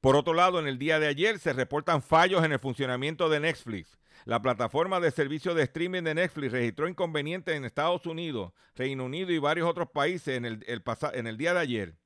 Por 0.00 0.16
otro 0.16 0.34
lado, 0.34 0.58
en 0.58 0.66
el 0.66 0.78
día 0.78 0.98
de 0.98 1.06
ayer 1.06 1.38
se 1.38 1.52
reportan 1.52 2.02
fallos 2.02 2.44
en 2.44 2.52
el 2.52 2.58
funcionamiento 2.58 3.28
de 3.28 3.40
Netflix. 3.40 3.98
La 4.24 4.42
plataforma 4.42 4.98
de 4.98 5.10
servicio 5.10 5.54
de 5.54 5.62
streaming 5.64 6.02
de 6.02 6.14
Netflix 6.14 6.52
registró 6.52 6.88
inconvenientes 6.88 7.54
en 7.54 7.64
Estados 7.64 8.06
Unidos, 8.06 8.52
Reino 8.74 9.04
Unido 9.04 9.30
y 9.30 9.38
varios 9.38 9.68
otros 9.68 9.90
países 9.90 10.36
en 10.36 10.44
el, 10.44 10.64
el 10.66 10.82
en 11.12 11.26
el 11.26 11.36
día 11.36 11.54
de 11.54 11.60
ayer. 11.60 11.96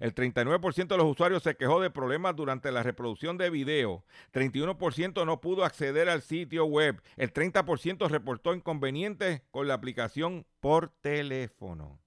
El 0.00 0.14
39% 0.14 0.88
de 0.88 0.96
los 0.96 1.06
usuarios 1.06 1.42
se 1.42 1.56
quejó 1.56 1.80
de 1.80 1.90
problemas 1.90 2.36
durante 2.36 2.72
la 2.72 2.82
reproducción 2.82 3.38
de 3.38 3.50
video. 3.50 4.04
31% 4.32 5.24
no 5.26 5.40
pudo 5.40 5.64
acceder 5.64 6.08
al 6.08 6.22
sitio 6.22 6.64
web. 6.64 7.02
El 7.16 7.32
30% 7.32 8.08
reportó 8.08 8.54
inconvenientes 8.54 9.42
con 9.50 9.68
la 9.68 9.74
aplicación 9.74 10.46
por 10.60 10.90
teléfono. 11.00 11.98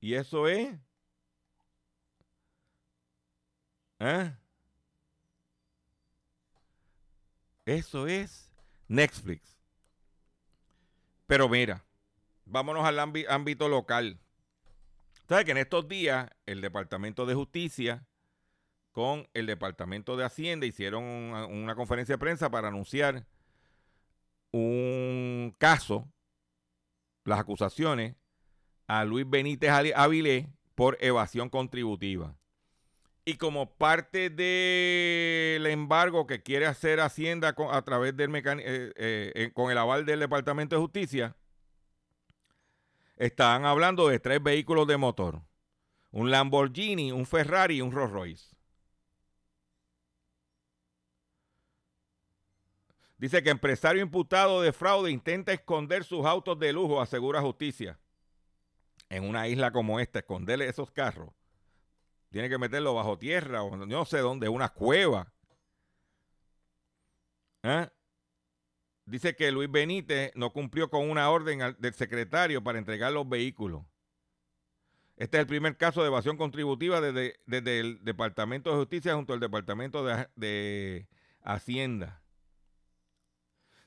Y 0.00 0.14
eso 0.14 0.48
es 0.48 0.74
¿Ah? 4.04 4.36
Eso 7.64 8.08
es 8.08 8.50
Netflix. 8.88 9.56
Pero 11.28 11.48
mira, 11.48 11.84
vámonos 12.44 12.84
al 12.84 12.98
ámbi- 12.98 13.26
ámbito 13.28 13.68
local. 13.68 14.18
¿Sabes 15.28 15.44
que 15.44 15.52
en 15.52 15.58
estos 15.58 15.88
días 15.88 16.28
el 16.46 16.60
Departamento 16.60 17.26
de 17.26 17.34
Justicia 17.34 18.06
con 18.90 19.26
el 19.32 19.46
Departamento 19.46 20.16
de 20.16 20.24
Hacienda 20.24 20.66
hicieron 20.66 21.04
una, 21.04 21.74
conferencia 21.74 22.14
de 22.14 22.18
prensa 22.18 22.50
para 22.50 22.68
anunciar 22.68 23.26
un 24.50 25.54
caso, 25.58 26.12
las 27.24 27.40
acusaciones 27.40 28.16
a 28.86 29.04
Luis 29.04 29.28
Benítez 29.28 29.70
Avilés 29.70 30.46
por 30.74 30.98
evasión 31.00 31.48
contributiva? 31.48 32.36
Y 33.24 33.36
como 33.36 33.76
parte 33.76 34.30
del 34.30 35.64
embargo 35.66 36.26
que 36.26 36.42
quiere 36.42 36.66
hacer 36.66 37.00
Hacienda 37.00 37.54
a 37.70 37.82
través 37.82 38.16
del 38.16 38.34
eh, 38.34 38.42
eh, 38.64 39.32
eh, 39.34 39.50
con 39.54 39.70
el 39.70 39.78
aval 39.78 40.04
del 40.04 40.20
Departamento 40.20 40.74
de 40.74 40.82
Justicia, 40.82 41.36
están 43.26 43.64
hablando 43.66 44.08
de 44.08 44.18
tres 44.18 44.42
vehículos 44.42 44.86
de 44.88 44.96
motor. 44.96 45.42
un 46.10 46.30
Lamborghini, 46.30 47.12
un 47.12 47.24
Ferrari 47.24 47.76
y 47.76 47.80
un 47.80 47.92
Rolls 47.92 48.12
Royce. 48.12 48.56
Dice 53.16 53.42
que 53.42 53.50
empresario 53.50 54.02
imputado 54.02 54.60
de 54.60 54.72
fraude 54.72 55.10
intenta 55.10 55.52
esconder 55.52 56.02
sus 56.02 56.26
autos 56.26 56.58
de 56.58 56.72
lujo, 56.72 57.00
asegura 57.00 57.40
justicia. 57.40 57.98
En 59.08 59.24
una 59.24 59.46
isla 59.46 59.70
como 59.70 60.00
esta, 60.00 60.18
esconderle 60.18 60.68
esos 60.68 60.90
carros. 60.90 61.30
Tiene 62.30 62.48
que 62.48 62.58
meterlo 62.58 62.94
bajo 62.94 63.16
tierra 63.18 63.62
o 63.62 63.76
no 63.76 64.04
sé 64.04 64.18
dónde, 64.18 64.48
una 64.48 64.68
cueva. 64.70 65.32
¿Eh? 67.62 67.88
Dice 69.12 69.36
que 69.36 69.52
Luis 69.52 69.70
Benítez 69.70 70.32
no 70.36 70.54
cumplió 70.54 70.88
con 70.88 71.10
una 71.10 71.28
orden 71.28 71.76
del 71.78 71.92
secretario 71.92 72.64
para 72.64 72.78
entregar 72.78 73.12
los 73.12 73.28
vehículos. 73.28 73.84
Este 75.18 75.36
es 75.36 75.42
el 75.42 75.46
primer 75.46 75.76
caso 75.76 76.00
de 76.00 76.06
evasión 76.06 76.38
contributiva 76.38 76.98
desde, 77.02 77.38
el 77.78 78.02
Departamento 78.02 78.70
de 78.70 78.76
Justicia 78.76 79.14
junto 79.14 79.34
al 79.34 79.40
Departamento 79.40 80.02
de, 80.02 80.28
de, 80.36 81.08
Hacienda. 81.42 82.22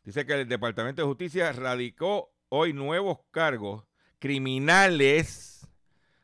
Dice 0.04 0.28
que 0.28 0.42
el 0.42 0.48
Departamento 0.48 1.02
de 1.02 1.08
Justicia 1.08 1.52
radicó 1.54 2.32
hoy 2.50 2.74
nuevos 2.74 3.18
cargos 3.32 3.84
criminales 4.20 5.68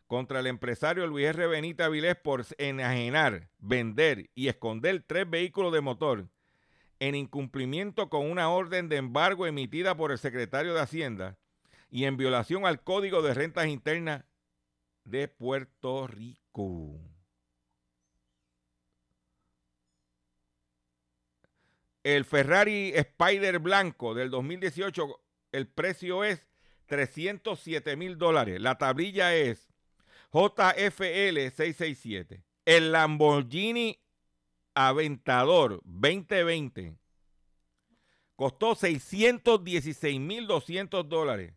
contra 0.05 0.41
el 0.41 0.45
empresario 0.45 1.07
Luis 1.07 1.25
R. 1.25 1.47
Benítez 1.47 1.87
Avilés 1.87 2.17
por 2.17 2.45
enajenar, 2.59 3.49
vender 3.57 4.29
y 4.35 4.47
esconder 4.47 5.03
tres 5.07 5.27
vehículos 5.27 5.73
de 5.73 5.81
motor 5.81 6.27
en 7.01 7.15
incumplimiento 7.15 8.09
con 8.11 8.29
una 8.29 8.51
orden 8.51 8.87
de 8.87 8.97
embargo 8.97 9.47
emitida 9.47 9.97
por 9.97 10.11
el 10.11 10.19
secretario 10.19 10.75
de 10.75 10.81
Hacienda 10.81 11.35
y 11.89 12.05
en 12.05 12.15
violación 12.15 12.67
al 12.67 12.83
Código 12.83 13.23
de 13.23 13.33
Rentas 13.33 13.65
Internas 13.65 14.23
de 15.03 15.27
Puerto 15.27 16.05
Rico. 16.05 16.99
El 22.03 22.23
Ferrari 22.23 22.93
Spider 22.93 23.57
blanco 23.57 24.13
del 24.13 24.29
2018, 24.29 25.23
el 25.53 25.67
precio 25.67 26.23
es 26.23 26.47
307 26.85 27.95
mil 27.95 28.19
dólares. 28.19 28.61
La 28.61 28.77
tablilla 28.77 29.35
es 29.35 29.73
JFL 30.31 31.49
667. 31.49 32.43
El 32.63 32.91
Lamborghini 32.91 33.99
Aventador 34.73 35.81
2020 35.83 36.97
costó 38.35 38.75
616.200 38.75 41.07
dólares 41.07 41.53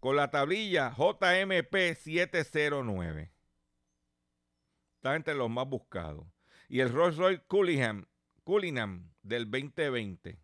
con 0.00 0.16
la 0.16 0.30
tablilla 0.30 0.94
JMP 0.96 1.94
709. 1.94 3.32
Está 4.96 5.16
entre 5.16 5.34
los 5.34 5.50
más 5.50 5.68
buscados. 5.68 6.26
Y 6.68 6.80
el 6.80 6.92
Rolls 6.92 7.16
Royce 7.16 7.42
Cullinan, 7.46 8.08
Cullinan 8.44 9.14
del 9.22 9.50
2020. 9.50 10.40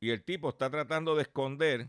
Y 0.00 0.10
el 0.10 0.24
tipo 0.24 0.48
está 0.48 0.68
tratando 0.68 1.14
de 1.14 1.22
esconder 1.22 1.88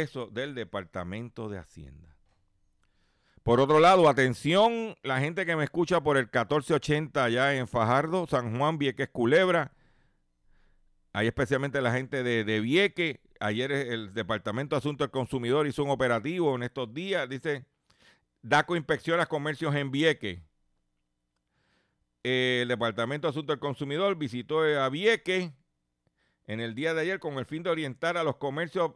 eso 0.00 0.26
del 0.26 0.54
Departamento 0.54 1.48
de 1.48 1.58
Hacienda. 1.58 2.14
Por 3.42 3.60
otro 3.60 3.78
lado, 3.78 4.08
atención, 4.08 4.96
la 5.02 5.20
gente 5.20 5.44
que 5.44 5.54
me 5.54 5.64
escucha 5.64 6.02
por 6.02 6.16
el 6.16 6.24
1480 6.24 7.22
allá 7.22 7.54
en 7.54 7.68
Fajardo, 7.68 8.26
San 8.26 8.56
Juan, 8.56 8.78
Vieques, 8.78 9.10
Culebra. 9.10 9.72
Hay 11.12 11.26
especialmente 11.26 11.82
la 11.82 11.92
gente 11.92 12.22
de, 12.22 12.44
de 12.44 12.60
Vieques. 12.60 13.18
Ayer 13.40 13.70
el 13.70 14.14
Departamento 14.14 14.74
de 14.74 14.78
Asuntos 14.78 15.06
del 15.06 15.10
Consumidor 15.10 15.66
hizo 15.66 15.84
un 15.84 15.90
operativo 15.90 16.54
en 16.56 16.62
estos 16.62 16.94
días. 16.94 17.28
Dice, 17.28 17.66
DACO 18.40 18.76
inspecciona 18.76 19.26
comercios 19.26 19.74
en 19.74 19.90
Vieques. 19.90 20.40
El 22.22 22.68
Departamento 22.68 23.26
de 23.26 23.32
Asuntos 23.32 23.52
del 23.52 23.60
Consumidor 23.60 24.16
visitó 24.16 24.62
a 24.62 24.88
Vieques 24.88 25.52
en 26.46 26.60
el 26.60 26.74
día 26.74 26.94
de 26.94 27.02
ayer 27.02 27.20
con 27.20 27.34
el 27.34 27.44
fin 27.44 27.62
de 27.62 27.68
orientar 27.68 28.16
a 28.16 28.24
los 28.24 28.36
comercios 28.36 28.92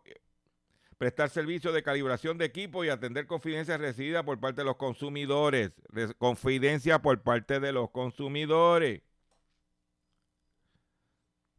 prestar 0.98 1.30
servicio 1.30 1.72
de 1.72 1.82
calibración 1.82 2.36
de 2.38 2.44
equipo 2.44 2.84
y 2.84 2.88
atender 2.88 3.26
confidencias 3.26 3.80
recibidas 3.80 4.24
por 4.24 4.38
parte 4.40 4.60
de 4.60 4.64
los 4.66 4.76
consumidores. 4.76 5.72
Confidencia 6.18 7.00
por 7.00 7.22
parte 7.22 7.60
de 7.60 7.72
los 7.72 7.90
consumidores. 7.90 9.02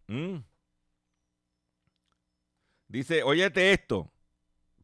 Mm. 0.08 0.39
Dice, 2.89 3.23
óyete 3.23 3.71
esto. 3.71 4.12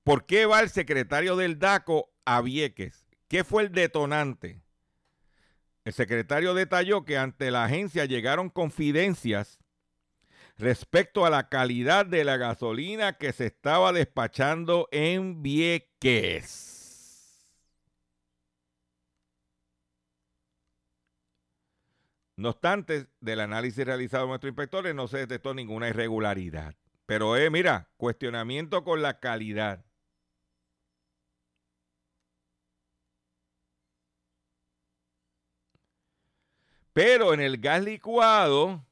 ¿Por 0.04 0.26
qué 0.26 0.46
va 0.46 0.62
el 0.62 0.70
secretario 0.70 1.36
del 1.36 1.60
DACO 1.60 2.14
a 2.24 2.42
Vieques? 2.42 3.08
¿Qué 3.28 3.44
fue 3.44 3.64
el 3.64 3.72
detonante? 3.72 4.62
El 5.84 5.94
secretario 5.94 6.54
detalló 6.54 7.04
que 7.04 7.18
ante 7.18 7.52
la 7.52 7.66
agencia 7.66 8.06
llegaron 8.06 8.50
confidencias 8.50 9.60
respecto 10.58 11.26
a 11.26 11.30
la 11.30 11.50
calidad 11.50 12.06
de 12.06 12.24
la 12.24 12.38
gasolina 12.38 13.18
que 13.18 13.34
se 13.34 13.48
estaba 13.48 13.92
despachando 13.94 14.88
en 14.92 15.42
Vieques. 15.42 16.76
No 22.38 22.50
obstante, 22.50 23.08
del 23.22 23.40
análisis 23.40 23.86
realizado 23.86 24.24
por 24.24 24.30
nuestros 24.32 24.50
inspectores 24.52 24.94
no 24.94 25.08
se 25.08 25.20
detectó 25.20 25.54
ninguna 25.54 25.88
irregularidad. 25.88 26.76
Pero, 27.06 27.38
eh, 27.38 27.50
mira, 27.50 27.90
cuestionamiento 27.98 28.84
con 28.84 29.02
la 29.02 29.20
calidad. 29.20 29.86
Pero 36.94 37.34
en 37.34 37.42
el 37.42 37.58
gas 37.60 37.84
licuado, 37.84 38.86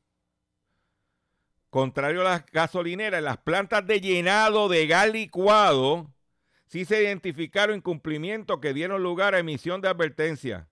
Contrario 1.74 2.22
a 2.22 2.26
las 2.26 2.46
gasolineras, 2.46 3.18
en 3.18 3.26
las 3.26 3.40
plantas 3.40 3.88
de 3.88 4.00
llenado 4.00 4.70
de 4.70 4.86
gas 4.86 5.12
licuado, 5.12 6.14
sí 6.68 6.86
se 6.86 7.02
identificaron 7.02 7.78
incumplimientos 7.78 8.60
que 8.60 8.76
dieron 8.76 9.02
lugar 9.02 9.34
a 9.34 9.40
emisión 9.40 9.82
de 9.82 9.88
advertencia. 9.88 10.70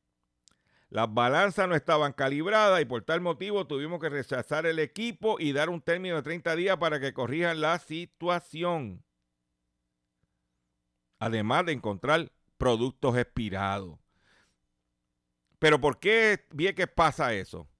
Las 0.91 1.11
balanzas 1.11 1.67
no 1.67 1.73
estaban 1.73 2.13
calibradas 2.13 2.79
y 2.83 2.85
por 2.85 3.01
tal 3.01 3.19
motivo 3.19 3.65
tuvimos 3.65 3.99
que 3.99 4.09
rechazar 4.09 4.67
el 4.67 4.77
equipo 4.77 5.37
y 5.39 5.53
dar 5.53 5.71
un 5.71 5.81
término 5.81 6.17
de 6.17 6.21
30 6.21 6.55
días 6.55 6.77
para 6.77 6.99
que 6.99 7.13
corrijan 7.15 7.61
la 7.61 7.79
situación. 7.79 9.03
Además 11.17 11.65
de 11.65 11.71
encontrar 11.71 12.31
productos 12.59 13.17
expirados. 13.17 13.97
Pero 15.57 15.81
¿por 15.81 15.99
qué 15.99 16.45
que 16.75 16.85
pasa 16.85 17.33
eso? 17.33 17.70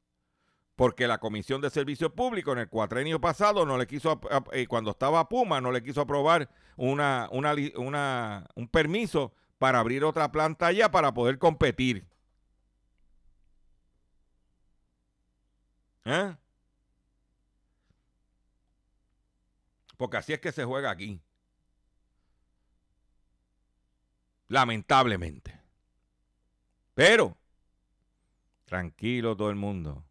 Porque 0.76 1.08
la 1.08 1.20
Comisión 1.20 1.62
de 1.62 1.70
Servicios 1.70 2.12
Públicos 2.12 2.54
en 2.54 2.60
el 2.60 2.70
cuatrenio 2.70 3.20
pasado 3.22 3.66
no 3.66 3.78
le 3.78 3.88
quiso, 3.88 4.20
eh, 4.52 4.68
cuando 4.68 4.92
estaba 4.92 5.28
Puma, 5.30 5.62
no 5.62 5.72
le 5.72 5.84
quiso 5.84 6.02
aprobar 6.02 6.50
una, 6.76 7.30
un 7.32 8.68
permiso 8.68 9.34
para 9.58 9.80
abrir 9.80 10.04
otra 10.04 10.32
planta 10.32 10.68
allá 10.68 10.90
para 10.90 11.14
poder 11.14 11.38
competir. 11.38 12.08
¿Eh? 16.06 16.36
Porque 19.98 20.18
así 20.18 20.34
es 20.34 20.40
que 20.40 20.52
se 20.52 20.66
juega 20.66 20.90
aquí. 20.90 21.22
Lamentablemente. 24.48 25.62
Pero, 26.96 27.38
tranquilo 28.66 29.38
todo 29.38 29.50
el 29.52 29.56
mundo 29.56 30.04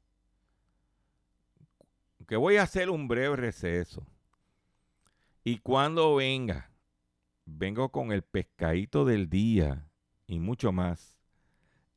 que 2.31 2.37
voy 2.37 2.59
a 2.59 2.63
hacer 2.63 2.91
un 2.91 3.09
breve 3.09 3.35
receso. 3.35 4.07
Y 5.43 5.59
cuando 5.59 6.15
venga, 6.15 6.71
vengo 7.45 7.91
con 7.91 8.13
el 8.13 8.23
pescadito 8.23 9.05
del 9.05 9.29
día 9.29 9.89
y 10.29 10.39
mucho 10.39 10.71
más. 10.71 11.19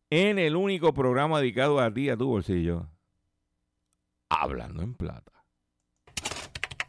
En 0.09 0.39
el 0.39 0.55
único 0.55 0.91
programa 0.91 1.39
dedicado 1.39 1.79
a 1.79 1.91
día 1.91 2.17
tu 2.17 2.29
bolsillo. 2.29 2.89
Hablando 4.27 4.81
en 4.81 4.95
plata. 4.95 5.45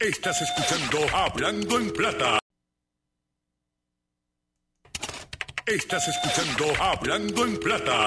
Estás 0.00 0.40
escuchando 0.40 1.14
Hablando 1.14 1.78
en 1.80 1.92
plata. 1.92 2.38
Estás 5.66 6.08
escuchando 6.08 6.82
Hablando 6.82 7.44
en 7.44 7.60
plata. 7.60 8.06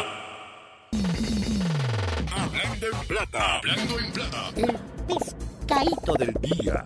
Hablando 2.35 2.87
en 2.87 3.07
plata. 3.07 3.57
Hablando 3.57 3.99
en 3.99 4.11
plata 4.11 4.96
pescadito 5.07 6.13
del 6.13 6.33
día. 6.35 6.85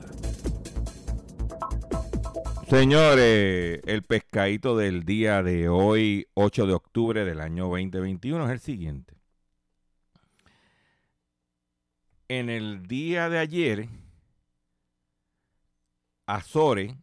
Señores, 2.69 3.81
el 3.85 4.03
pescadito 4.03 4.77
del 4.77 5.03
día 5.03 5.43
de 5.43 5.67
hoy, 5.67 6.27
8 6.35 6.67
de 6.67 6.73
octubre 6.73 7.25
del 7.25 7.41
año 7.41 7.67
2021, 7.67 8.45
es 8.45 8.51
el 8.51 8.59
siguiente. 8.59 9.15
En 12.29 12.49
el 12.49 12.87
día 12.87 13.27
de 13.27 13.39
ayer, 13.39 13.89
Azore, 16.25 16.97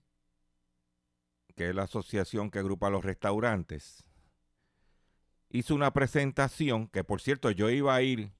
que 1.54 1.68
es 1.68 1.74
la 1.74 1.82
asociación 1.82 2.50
que 2.50 2.60
agrupa 2.60 2.88
los 2.88 3.04
restaurantes, 3.04 4.04
hizo 5.50 5.74
una 5.74 5.92
presentación 5.92 6.88
que 6.88 7.04
por 7.04 7.20
cierto 7.20 7.50
yo 7.50 7.68
iba 7.68 7.94
a 7.94 8.00
ir, 8.00 8.32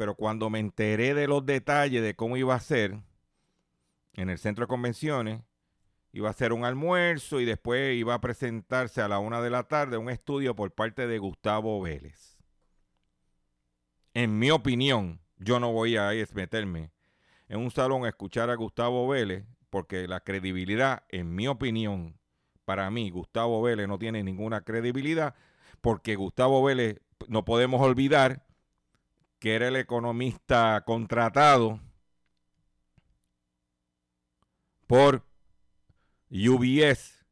pero 0.00 0.14
cuando 0.14 0.48
me 0.48 0.60
enteré 0.60 1.12
de 1.12 1.28
los 1.28 1.44
detalles 1.44 2.02
de 2.02 2.16
cómo 2.16 2.38
iba 2.38 2.54
a 2.54 2.60
ser 2.60 2.98
en 4.14 4.30
el 4.30 4.38
centro 4.38 4.64
de 4.64 4.68
convenciones, 4.68 5.42
iba 6.10 6.30
a 6.30 6.32
ser 6.32 6.54
un 6.54 6.64
almuerzo 6.64 7.38
y 7.38 7.44
después 7.44 7.98
iba 7.98 8.14
a 8.14 8.20
presentarse 8.22 9.02
a 9.02 9.08
la 9.08 9.18
una 9.18 9.42
de 9.42 9.50
la 9.50 9.64
tarde 9.64 9.98
un 9.98 10.08
estudio 10.08 10.56
por 10.56 10.72
parte 10.72 11.06
de 11.06 11.18
Gustavo 11.18 11.82
Vélez. 11.82 12.38
En 14.14 14.38
mi 14.38 14.50
opinión, 14.50 15.20
yo 15.36 15.60
no 15.60 15.70
voy 15.70 15.98
a 15.98 16.12
meterme 16.32 16.92
en 17.50 17.60
un 17.60 17.70
salón 17.70 18.06
a 18.06 18.08
escuchar 18.08 18.48
a 18.48 18.54
Gustavo 18.54 19.06
Vélez 19.06 19.44
porque 19.68 20.08
la 20.08 20.20
credibilidad, 20.20 21.02
en 21.10 21.34
mi 21.34 21.46
opinión, 21.46 22.18
para 22.64 22.90
mí, 22.90 23.10
Gustavo 23.10 23.60
Vélez 23.60 23.86
no 23.86 23.98
tiene 23.98 24.24
ninguna 24.24 24.62
credibilidad 24.62 25.34
porque 25.82 26.16
Gustavo 26.16 26.64
Vélez, 26.64 27.02
no 27.28 27.44
podemos 27.44 27.82
olvidar 27.82 28.46
que 29.40 29.54
era 29.54 29.68
el 29.68 29.76
economista 29.76 30.82
contratado 30.84 31.80
por 34.86 35.24
UBS, 36.30 37.24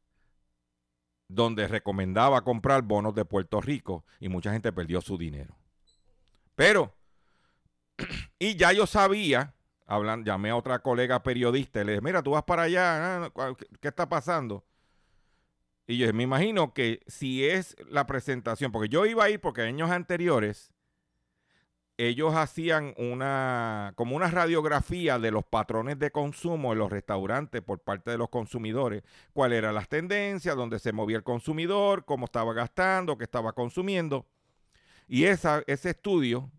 donde 1.27 1.67
recomendaba 1.67 2.43
comprar 2.43 2.81
bonos 2.81 3.13
de 3.13 3.25
Puerto 3.25 3.61
Rico 3.61 4.03
y 4.19 4.27
mucha 4.27 4.51
gente 4.51 4.73
perdió 4.73 5.01
su 5.01 5.17
dinero. 5.19 5.55
Pero, 6.55 6.97
y 8.39 8.55
ya 8.55 8.73
yo 8.73 8.87
sabía, 8.87 9.53
hablan, 9.85 10.25
llamé 10.25 10.49
a 10.49 10.55
otra 10.55 10.79
colega 10.79 11.21
periodista 11.21 11.81
y 11.81 11.85
le 11.85 11.91
dije, 11.91 12.01
mira, 12.01 12.23
tú 12.23 12.31
vas 12.31 12.43
para 12.43 12.63
allá, 12.63 13.23
ah, 13.25 13.53
¿qué 13.79 13.87
está 13.87 14.09
pasando? 14.09 14.65
Y 15.85 15.97
yo 15.97 16.11
me 16.13 16.23
imagino 16.23 16.73
que 16.73 17.01
si 17.05 17.45
es 17.45 17.75
la 17.87 18.07
presentación, 18.07 18.71
porque 18.71 18.89
yo 18.89 19.05
iba 19.05 19.25
a 19.25 19.29
ir 19.29 19.39
porque 19.39 19.61
años 19.61 19.91
anteriores 19.91 20.73
ellos 22.07 22.33
hacían 22.35 22.93
una 22.97 23.93
como 23.95 24.15
una 24.15 24.31
radiografía 24.31 25.19
de 25.19 25.31
los 25.31 25.43
patrones 25.43 25.99
de 25.99 26.11
consumo 26.11 26.71
en 26.71 26.79
los 26.79 26.91
restaurantes 26.91 27.61
por 27.61 27.79
parte 27.79 28.11
de 28.11 28.17
los 28.17 28.29
consumidores, 28.29 29.03
cuáles 29.33 29.59
eran 29.59 29.75
las 29.75 29.89
tendencias, 29.89 30.55
dónde 30.55 30.79
se 30.79 30.93
movía 30.93 31.17
el 31.17 31.23
consumidor, 31.23 32.05
cómo 32.05 32.25
estaba 32.25 32.53
gastando, 32.53 33.17
qué 33.17 33.25
estaba 33.25 33.53
consumiendo. 33.53 34.25
Y 35.07 35.25
esa, 35.25 35.63
ese 35.67 35.89
estudio 35.91 36.49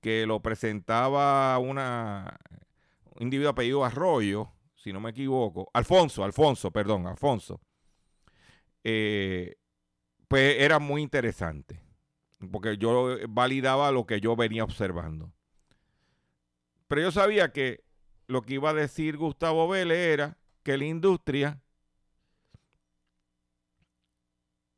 que 0.00 0.26
lo 0.26 0.40
presentaba 0.40 1.58
una 1.58 2.38
un 3.16 3.24
individuo 3.24 3.50
apellido 3.50 3.84
Arroyo, 3.84 4.52
si 4.76 4.92
no 4.92 5.00
me 5.00 5.10
equivoco, 5.10 5.70
Alfonso, 5.72 6.22
Alfonso, 6.24 6.70
perdón, 6.70 7.06
Alfonso 7.06 7.60
eh, 8.84 9.56
pues 10.28 10.60
era 10.60 10.78
muy 10.78 11.02
interesante, 11.02 11.80
porque 12.50 12.76
yo 12.78 13.16
validaba 13.28 13.90
lo 13.92 14.06
que 14.06 14.20
yo 14.20 14.36
venía 14.36 14.64
observando. 14.64 15.32
Pero 16.86 17.02
yo 17.02 17.12
sabía 17.12 17.52
que 17.52 17.84
lo 18.26 18.42
que 18.42 18.54
iba 18.54 18.70
a 18.70 18.74
decir 18.74 19.16
Gustavo 19.16 19.68
Vélez 19.68 19.98
era 19.98 20.38
que 20.62 20.78
la 20.78 20.84
industria 20.84 21.60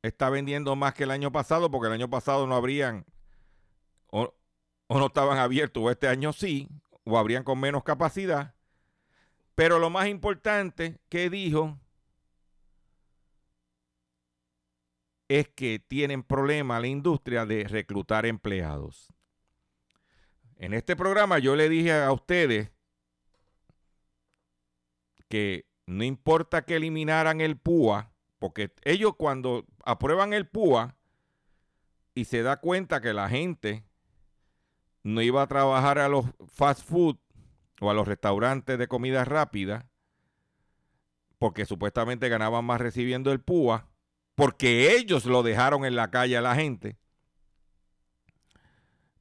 está 0.02 0.30
vendiendo 0.30 0.74
más 0.76 0.94
que 0.94 1.04
el 1.04 1.10
año 1.10 1.30
pasado, 1.30 1.70
porque 1.70 1.88
el 1.88 1.94
año 1.94 2.08
pasado 2.08 2.46
no 2.46 2.54
habrían 2.54 3.04
o, 4.06 4.34
o 4.86 4.98
no 4.98 5.06
estaban 5.06 5.38
abiertos, 5.38 5.82
o 5.82 5.90
este 5.90 6.08
año 6.08 6.32
sí, 6.32 6.68
o 7.04 7.18
habrían 7.18 7.44
con 7.44 7.60
menos 7.60 7.84
capacidad. 7.84 8.54
Pero 9.54 9.78
lo 9.78 9.90
más 9.90 10.08
importante 10.08 11.00
que 11.08 11.28
dijo 11.28 11.78
es 15.30 15.48
que 15.48 15.78
tienen 15.78 16.24
problema 16.24 16.80
la 16.80 16.88
industria 16.88 17.46
de 17.46 17.62
reclutar 17.62 18.26
empleados. 18.26 19.14
En 20.56 20.74
este 20.74 20.96
programa 20.96 21.38
yo 21.38 21.54
le 21.54 21.68
dije 21.68 21.92
a 21.92 22.10
ustedes 22.10 22.72
que 25.28 25.66
no 25.86 26.02
importa 26.02 26.64
que 26.64 26.74
eliminaran 26.74 27.40
el 27.40 27.56
PUA, 27.56 28.12
porque 28.40 28.72
ellos 28.82 29.14
cuando 29.16 29.66
aprueban 29.84 30.32
el 30.32 30.48
PUA 30.48 30.96
y 32.12 32.24
se 32.24 32.42
da 32.42 32.56
cuenta 32.56 33.00
que 33.00 33.12
la 33.12 33.28
gente 33.28 33.84
no 35.04 35.22
iba 35.22 35.42
a 35.42 35.46
trabajar 35.46 36.00
a 36.00 36.08
los 36.08 36.26
fast 36.48 36.82
food 36.82 37.18
o 37.80 37.88
a 37.88 37.94
los 37.94 38.08
restaurantes 38.08 38.76
de 38.76 38.88
comida 38.88 39.24
rápida, 39.24 39.88
porque 41.38 41.66
supuestamente 41.66 42.28
ganaban 42.28 42.64
más 42.64 42.80
recibiendo 42.80 43.30
el 43.30 43.40
PUA, 43.40 43.89
porque 44.40 44.96
ellos 44.96 45.26
lo 45.26 45.42
dejaron 45.42 45.84
en 45.84 45.94
la 45.94 46.10
calle 46.10 46.34
a 46.34 46.40
la 46.40 46.54
gente, 46.54 46.96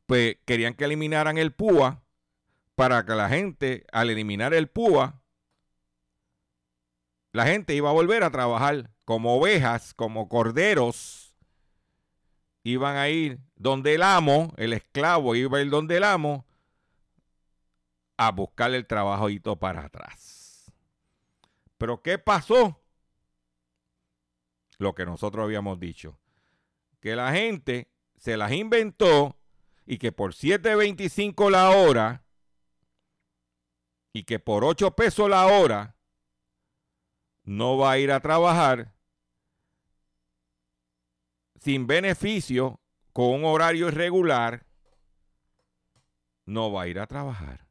pues 0.05 0.37
querían 0.45 0.75
que 0.75 0.85
eliminaran 0.85 1.37
el 1.37 1.51
PUA 1.51 2.01
para 2.75 3.05
que 3.05 3.13
la 3.15 3.27
gente, 3.27 3.85
al 3.91 4.09
eliminar 4.11 4.53
el 4.53 4.69
PUA, 4.69 5.21
la 7.33 7.45
gente 7.45 7.75
iba 7.75 7.89
a 7.89 7.91
volver 7.91 8.23
a 8.23 8.31
trabajar 8.31 8.91
como 9.03 9.35
ovejas, 9.35 9.93
como 9.93 10.29
corderos, 10.29 11.35
iban 12.63 12.95
a 12.95 13.09
ir 13.09 13.41
donde 13.57 13.95
el 13.95 14.03
amo, 14.03 14.53
el 14.55 14.71
esclavo 14.71 15.35
iba 15.35 15.57
a 15.57 15.61
ir 15.61 15.69
donde 15.69 15.97
el 15.97 16.05
amo, 16.05 16.45
a 18.15 18.31
buscar 18.31 18.73
el 18.73 18.87
trabajito 18.87 19.57
para 19.57 19.81
atrás. 19.81 20.71
Pero 21.77 22.01
¿qué 22.01 22.17
pasó? 22.17 22.78
Lo 24.79 24.95
que 24.95 25.05
nosotros 25.05 25.43
habíamos 25.43 25.79
dicho. 25.79 26.19
Que 26.99 27.15
la 27.15 27.31
gente 27.31 27.91
se 28.17 28.35
las 28.35 28.51
inventó 28.51 29.37
y 29.85 29.99
que 29.99 30.11
por 30.11 30.33
7.25 30.33 31.51
la 31.51 31.69
hora 31.69 32.23
y 34.11 34.23
que 34.23 34.39
por 34.39 34.65
8 34.65 34.95
pesos 34.95 35.29
la 35.29 35.45
hora 35.45 35.95
no 37.43 37.77
va 37.77 37.91
a 37.91 37.99
ir 37.99 38.11
a 38.11 38.19
trabajar 38.19 38.95
sin 41.59 41.87
beneficio, 41.87 42.79
con 43.13 43.31
un 43.31 43.45
horario 43.45 43.89
irregular, 43.89 44.65
no 46.45 46.71
va 46.71 46.83
a 46.83 46.87
ir 46.87 46.99
a 46.99 47.07
trabajar. 47.07 47.67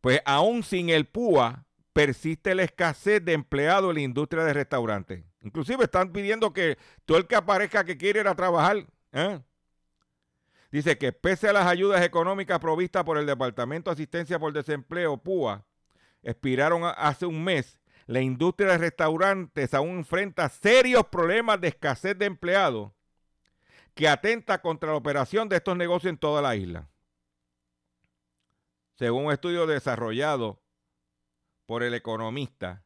Pues 0.00 0.22
aún 0.24 0.62
sin 0.62 0.88
el 0.88 1.06
PUA, 1.06 1.66
persiste 1.98 2.54
la 2.54 2.62
escasez 2.62 3.24
de 3.24 3.32
empleados 3.32 3.90
en 3.90 3.96
la 3.96 4.02
industria 4.02 4.44
de 4.44 4.52
restaurantes. 4.52 5.24
Inclusive 5.42 5.82
están 5.82 6.12
pidiendo 6.12 6.52
que 6.52 6.78
todo 7.04 7.18
el 7.18 7.26
que 7.26 7.34
aparezca 7.34 7.82
que 7.82 7.96
quiere 7.96 8.20
ir 8.20 8.28
a 8.28 8.36
trabajar. 8.36 8.86
¿eh? 9.10 9.40
Dice 10.70 10.96
que 10.96 11.12
pese 11.12 11.48
a 11.48 11.52
las 11.52 11.66
ayudas 11.66 12.04
económicas 12.04 12.60
provistas 12.60 13.02
por 13.02 13.18
el 13.18 13.26
Departamento 13.26 13.90
de 13.90 13.94
Asistencia 13.94 14.38
por 14.38 14.52
Desempleo, 14.52 15.16
PUA, 15.16 15.66
expiraron 16.22 16.82
hace 16.84 17.26
un 17.26 17.42
mes, 17.42 17.80
la 18.06 18.20
industria 18.20 18.70
de 18.70 18.78
restaurantes 18.78 19.74
aún 19.74 19.98
enfrenta 19.98 20.48
serios 20.50 21.04
problemas 21.08 21.60
de 21.60 21.66
escasez 21.66 22.16
de 22.16 22.26
empleados 22.26 22.92
que 23.94 24.08
atenta 24.08 24.62
contra 24.62 24.92
la 24.92 24.96
operación 24.98 25.48
de 25.48 25.56
estos 25.56 25.76
negocios 25.76 26.10
en 26.10 26.18
toda 26.18 26.42
la 26.42 26.54
isla. 26.54 26.88
Según 28.94 29.26
un 29.26 29.32
estudio 29.32 29.66
desarrollado 29.66 30.62
por 31.68 31.82
el 31.82 31.92
economista, 31.92 32.82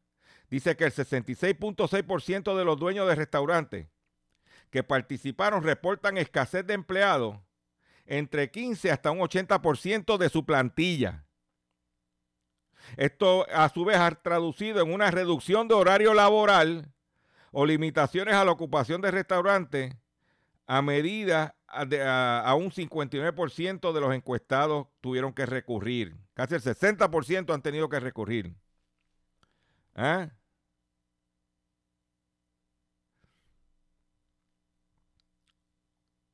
dice 0.49 0.75
que 0.75 0.83
el 0.83 0.91
66.6% 0.91 2.53
de 2.53 2.65
los 2.65 2.77
dueños 2.77 3.07
de 3.07 3.15
restaurantes 3.15 3.87
que 4.71 4.83
participaron 4.83 5.63
reportan 5.63 6.17
escasez 6.17 6.67
de 6.67 6.73
empleados 6.73 7.37
entre 8.05 8.51
15 8.51 8.91
hasta 8.91 9.11
un 9.11 9.19
80% 9.19 10.17
de 10.17 10.27
su 10.27 10.45
plantilla. 10.45 11.23
Esto 12.97 13.47
a 13.53 13.69
su 13.69 13.85
vez 13.85 13.95
ha 13.95 14.11
traducido 14.11 14.81
en 14.81 14.93
una 14.93 15.11
reducción 15.11 15.69
de 15.69 15.75
horario 15.75 16.13
laboral 16.13 16.91
o 17.53 17.65
limitaciones 17.65 18.33
a 18.35 18.43
la 18.43 18.51
ocupación 18.51 18.99
de 18.99 19.11
restaurantes 19.11 19.95
a 20.67 20.81
medida 20.81 21.55
de, 21.87 22.03
a, 22.03 22.53
un 22.57 22.69
59% 22.69 23.93
de 23.93 24.01
los 24.01 24.13
encuestados 24.13 24.87
tuvieron 24.99 25.31
que 25.31 25.45
recurrir. 25.45 26.17
Casi 26.33 26.55
el 26.55 26.61
60% 26.61 27.53
han 27.53 27.61
tenido 27.61 27.87
que 27.87 28.01
recurrir. 28.01 28.53
¿Ah? 29.95 30.29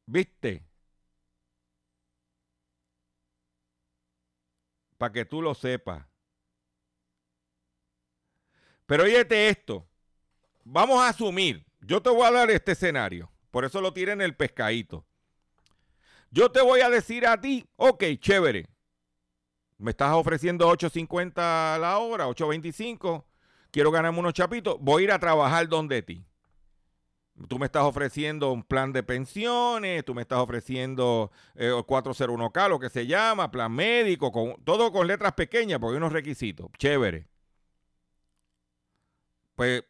¿Viste? 0.06 0.66
Para 4.98 5.14
que 5.14 5.26
tú 5.26 5.42
lo 5.42 5.54
sepas. 5.54 6.06
Pero 8.86 9.04
oíete 9.04 9.50
esto. 9.50 9.88
Vamos 10.64 11.00
a 11.02 11.10
asumir. 11.10 11.66
Yo 11.82 12.02
te 12.02 12.10
voy 12.10 12.24
a 12.24 12.32
dar 12.32 12.50
este 12.52 12.72
escenario. 12.74 13.32
Por 13.52 13.66
eso 13.66 13.82
lo 13.82 13.94
tiré 13.94 14.14
en 14.14 14.22
el 14.22 14.36
pescadito. 14.36 15.06
Yo 16.32 16.52
te 16.52 16.62
voy 16.62 16.82
a 16.82 16.90
decir 16.90 17.26
a 17.26 17.40
ti, 17.40 17.68
ok, 17.76 18.04
chévere. 18.20 18.68
me 19.78 19.92
estás 19.92 20.12
ofreciendo 20.14 20.70
8.50 20.70 21.76
a 21.76 21.78
la 21.80 21.98
hora, 22.00 22.28
8.25, 22.28 23.26
quiero 23.72 23.92
ganarme 23.92 24.20
unos 24.20 24.34
chapitos, 24.34 24.78
voy 24.80 25.04
a 25.04 25.06
ir 25.06 25.12
a 25.12 25.20
trabajar 25.20 25.68
donde 25.68 26.02
ti. 26.02 26.26
Tú 27.48 27.58
me 27.58 27.68
estás 27.68 27.84
ofreciendo 27.84 28.52
un 28.52 28.64
plan 28.64 28.92
de 28.92 29.02
pensiones, 29.02 30.04
tú 30.04 30.14
me 30.14 30.24
estás 30.24 30.40
ofreciendo 30.40 31.32
eh, 31.56 31.72
401k, 31.72 32.70
lo 32.70 32.80
que 32.80 32.90
se 32.90 33.08
llama, 33.08 33.50
plan 33.50 33.72
médico, 33.72 34.32
con, 34.32 34.62
todo 34.66 34.92
con 34.92 35.08
letras 35.08 35.34
pequeñas, 35.34 35.80
porque 35.80 35.94
hay 35.94 35.98
unos 35.98 36.12
requisitos. 36.12 36.70
Chévere. 36.78 37.28
Pues 39.56 39.84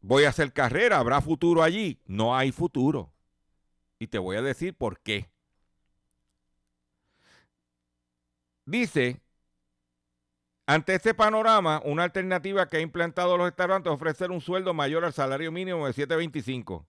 voy 0.00 0.24
a 0.24 0.30
hacer 0.30 0.52
carrera, 0.52 0.98
¿habrá 0.98 1.20
futuro 1.20 1.62
allí? 1.62 2.00
No 2.06 2.36
hay 2.36 2.50
futuro. 2.52 3.12
Y 3.98 4.08
te 4.08 4.18
voy 4.18 4.36
a 4.36 4.42
decir 4.42 4.74
por 4.76 5.00
qué. 5.00 5.30
Dice, 8.64 9.20
ante 10.66 10.94
este 10.94 11.12
panorama, 11.14 11.82
una 11.84 12.04
alternativa 12.04 12.68
que 12.68 12.76
ha 12.76 12.80
implantado 12.80 13.36
los 13.36 13.46
restaurantes 13.46 13.90
es 13.90 13.94
ofrecer 13.94 14.30
un 14.30 14.40
sueldo 14.40 14.74
mayor 14.74 15.04
al 15.04 15.12
salario 15.12 15.50
mínimo 15.50 15.86
de 15.86 15.92
7.25. 15.92 16.86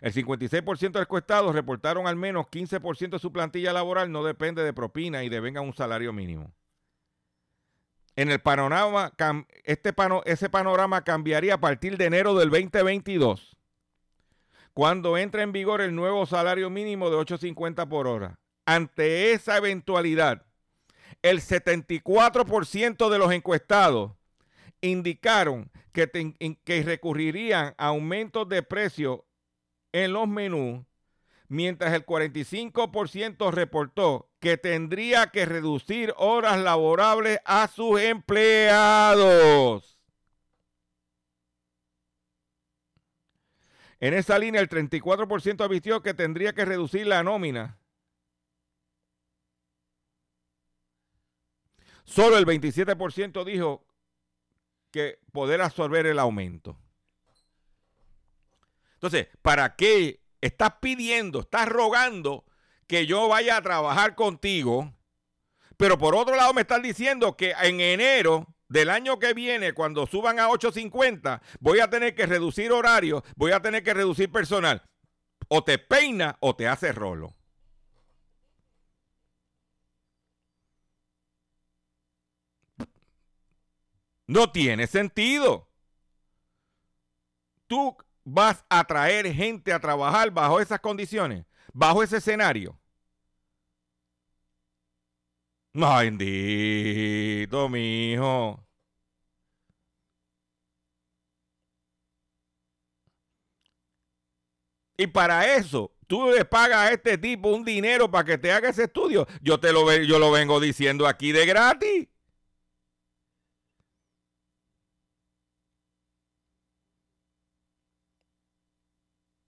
El 0.00 0.12
56% 0.12 0.78
de 0.80 0.90
los 0.92 1.02
encuestados 1.02 1.54
reportaron 1.54 2.06
al 2.06 2.16
menos 2.16 2.46
15% 2.46 3.10
de 3.10 3.18
su 3.18 3.32
plantilla 3.32 3.72
laboral 3.72 4.10
no 4.10 4.24
depende 4.24 4.62
de 4.62 4.72
propina 4.72 5.24
y 5.24 5.28
devenga 5.28 5.60
un 5.60 5.74
salario 5.74 6.12
mínimo. 6.12 6.52
En 8.16 8.30
el 8.30 8.40
panorama, 8.40 9.12
este 9.64 9.94
ese 10.24 10.50
panorama 10.50 11.02
cambiaría 11.04 11.54
a 11.54 11.60
partir 11.60 11.96
de 11.96 12.06
enero 12.06 12.34
del 12.34 12.50
2022, 12.50 13.56
cuando 14.74 15.16
entre 15.16 15.42
en 15.42 15.52
vigor 15.52 15.80
el 15.80 15.94
nuevo 15.94 16.26
salario 16.26 16.70
mínimo 16.70 17.08
de 17.08 17.16
8.50 17.16 17.88
por 17.88 18.06
hora. 18.06 18.38
Ante 18.66 19.32
esa 19.32 19.56
eventualidad, 19.56 20.44
el 21.22 21.40
74% 21.40 23.10
de 23.10 23.18
los 23.18 23.32
encuestados 23.32 24.12
indicaron 24.80 25.70
que, 25.92 26.82
recurrirían 26.84 27.74
a 27.76 27.86
aumentos 27.88 28.48
de 28.48 28.62
precio 28.62 29.26
en 29.92 30.12
los 30.12 30.26
menús, 30.28 30.84
mientras 31.48 31.92
el 31.92 32.06
45% 32.06 33.50
reportó 33.50 34.30
que 34.38 34.56
tendría 34.56 35.26
que 35.26 35.44
reducir 35.44 36.14
horas 36.16 36.58
laborables 36.60 37.40
a 37.44 37.68
sus 37.68 38.00
empleados. 38.00 39.98
En 43.98 44.14
esa 44.14 44.38
línea, 44.38 44.62
el 44.62 44.68
34% 44.70 45.62
advirtió 45.62 46.02
que 46.02 46.14
tendría 46.14 46.54
que 46.54 46.64
reducir 46.64 47.06
la 47.06 47.22
nómina. 47.22 47.79
Solo 52.10 52.36
el 52.38 52.44
27% 52.44 53.44
dijo 53.44 53.86
que 54.90 55.20
poder 55.30 55.62
absorber 55.62 56.06
el 56.06 56.18
aumento. 56.18 56.76
Entonces, 58.94 59.28
¿para 59.42 59.76
qué 59.76 60.20
estás 60.40 60.72
pidiendo, 60.80 61.40
estás 61.40 61.68
rogando 61.68 62.44
que 62.88 63.06
yo 63.06 63.28
vaya 63.28 63.56
a 63.56 63.62
trabajar 63.62 64.16
contigo? 64.16 64.92
Pero 65.76 65.98
por 65.98 66.16
otro 66.16 66.34
lado 66.34 66.52
me 66.52 66.62
estás 66.62 66.82
diciendo 66.82 67.36
que 67.36 67.54
en 67.62 67.80
enero 67.80 68.56
del 68.68 68.90
año 68.90 69.20
que 69.20 69.32
viene, 69.32 69.72
cuando 69.72 70.04
suban 70.08 70.40
a 70.40 70.48
8.50, 70.48 71.40
voy 71.60 71.78
a 71.78 71.88
tener 71.88 72.16
que 72.16 72.26
reducir 72.26 72.72
horario, 72.72 73.22
voy 73.36 73.52
a 73.52 73.62
tener 73.62 73.84
que 73.84 73.94
reducir 73.94 74.32
personal. 74.32 74.82
O 75.46 75.62
te 75.62 75.78
peina 75.78 76.36
o 76.40 76.56
te 76.56 76.66
hace 76.66 76.90
rolo. 76.90 77.36
No 84.30 84.52
tiene 84.52 84.86
sentido. 84.86 85.66
Tú 87.66 87.96
vas 88.22 88.64
a 88.68 88.84
traer 88.84 89.32
gente 89.34 89.72
a 89.72 89.80
trabajar 89.80 90.30
bajo 90.30 90.60
esas 90.60 90.78
condiciones, 90.78 91.44
bajo 91.72 92.00
ese 92.04 92.18
escenario. 92.18 92.78
Bendito, 95.74 97.68
mi 97.68 98.12
hijo. 98.12 98.64
Y 104.96 105.06
para 105.08 105.56
eso, 105.56 105.92
tú 106.06 106.30
le 106.30 106.44
pagas 106.44 106.90
a 106.90 106.92
este 106.92 107.18
tipo 107.18 107.48
un 107.48 107.64
dinero 107.64 108.08
para 108.08 108.24
que 108.24 108.38
te 108.38 108.52
haga 108.52 108.68
ese 108.68 108.84
estudio. 108.84 109.26
Yo 109.42 109.58
te 109.58 109.72
lo, 109.72 109.92
yo 110.02 110.20
lo 110.20 110.30
vengo 110.30 110.60
diciendo 110.60 111.08
aquí 111.08 111.32
de 111.32 111.46
gratis. 111.46 112.06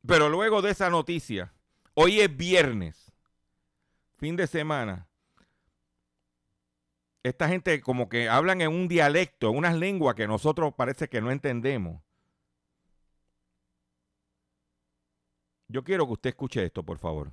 Pero 0.07 0.29
luego 0.29 0.63
de 0.63 0.71
esa 0.71 0.91
noticia, 0.91 1.53
hoy 1.95 2.21
es 2.21 2.37
viernes, 2.37 3.13
fin 4.17 4.37
de 4.37 4.47
semana. 4.47 5.09
Esta 7.23 7.49
gente 7.49 7.81
como 7.81 8.09
que 8.09 8.29
hablan 8.29 8.61
en 8.61 8.69
un 8.69 8.89
dialecto, 8.89 9.51
en 9.51 9.57
unas 9.57 9.77
lenguas 9.77 10.17
que 10.17 10.27
nosotros 10.27 10.75
parece 10.75 11.09
que 11.09 11.21
no 11.21 11.31
entendemos. 11.31 12.03
Yo 15.69 15.85
quiero 15.85 16.07
que 16.07 16.13
usted 16.15 16.31
escuche 16.31 16.65
esto, 16.65 16.83
por 16.83 16.99
favor. 16.99 17.33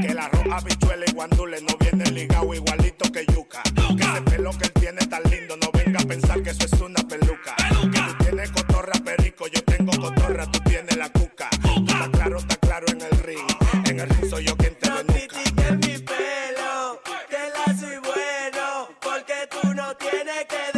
Que 0.00 0.06
el 0.08 0.18
arroz, 0.18 0.44
habichuela 0.50 1.04
y 1.06 1.12
guandule 1.12 1.60
no 1.60 1.76
viene 1.78 2.10
ligado 2.10 2.52
igualito 2.52 3.10
que 3.12 3.24
yuca. 3.32 3.62
Que 3.96 4.02
ese 4.02 4.22
pelo 4.22 4.50
que 4.58 4.64
él 4.64 4.72
tiene 4.72 5.06
tan 5.06 5.22
lindo, 5.30 5.56
no 5.56 5.70
venga 5.72 6.00
a 6.00 6.04
pensar 6.04 6.42
que 6.42 6.50
eso 6.50 6.64
es 6.64 6.72
una 6.80 7.02
peluca. 7.06 7.54
Que 7.92 8.00
tú 8.00 8.24
tienes 8.24 8.50
cotorra 8.50 8.92
perico, 9.04 9.46
yo 9.46 9.62
tengo 9.64 9.92
cotorra, 10.00 10.50
tú 10.50 10.58
tienes 10.60 10.96
la 10.96 11.08
cuca. 11.10 11.48
Está 11.86 12.10
claro, 12.10 12.38
está 12.38 12.56
claro 12.56 12.86
en 12.88 13.00
el 13.02 13.18
ring. 13.22 13.46
En 13.84 14.00
el 14.00 14.08
ring 14.08 14.30
soy 14.30 14.44
yo 14.44 14.56
quien 14.56 14.74
te 14.74 14.88
critiques 14.88 15.72
mi 15.72 15.98
pelo, 15.98 17.00
que 17.28 17.38
la 17.54 17.78
soy 17.78 17.98
bueno, 17.98 18.88
porque 19.00 19.34
tú 19.50 19.74
no 19.74 19.96
tienes 19.96 20.44
que 20.46 20.77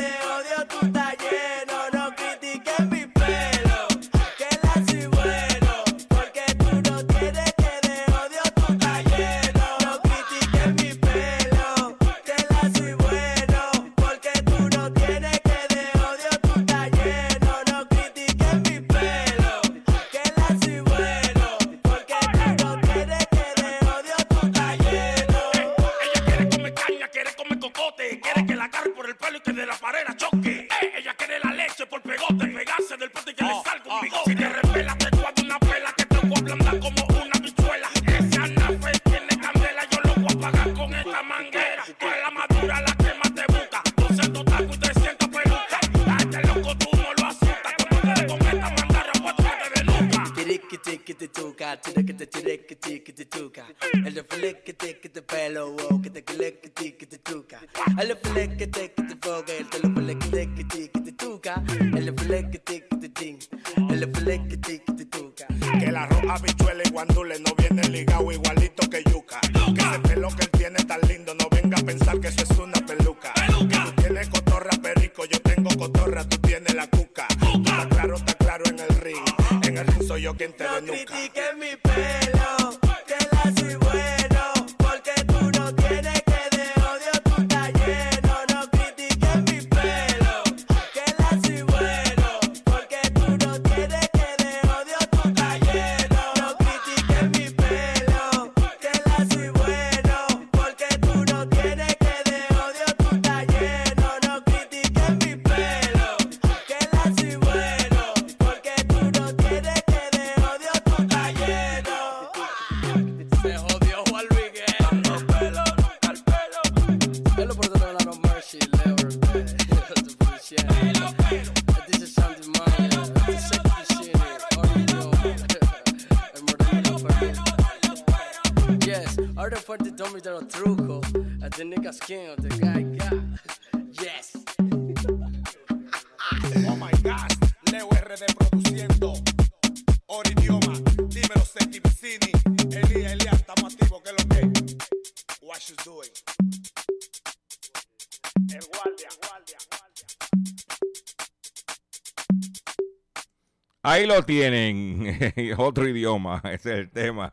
Ahí 154.00 154.06
lo 154.06 154.22
tienen, 154.22 155.18
otro 155.58 155.86
idioma, 155.86 156.40
ese 156.44 156.72
es 156.72 156.78
el 156.78 156.90
tema. 156.90 157.30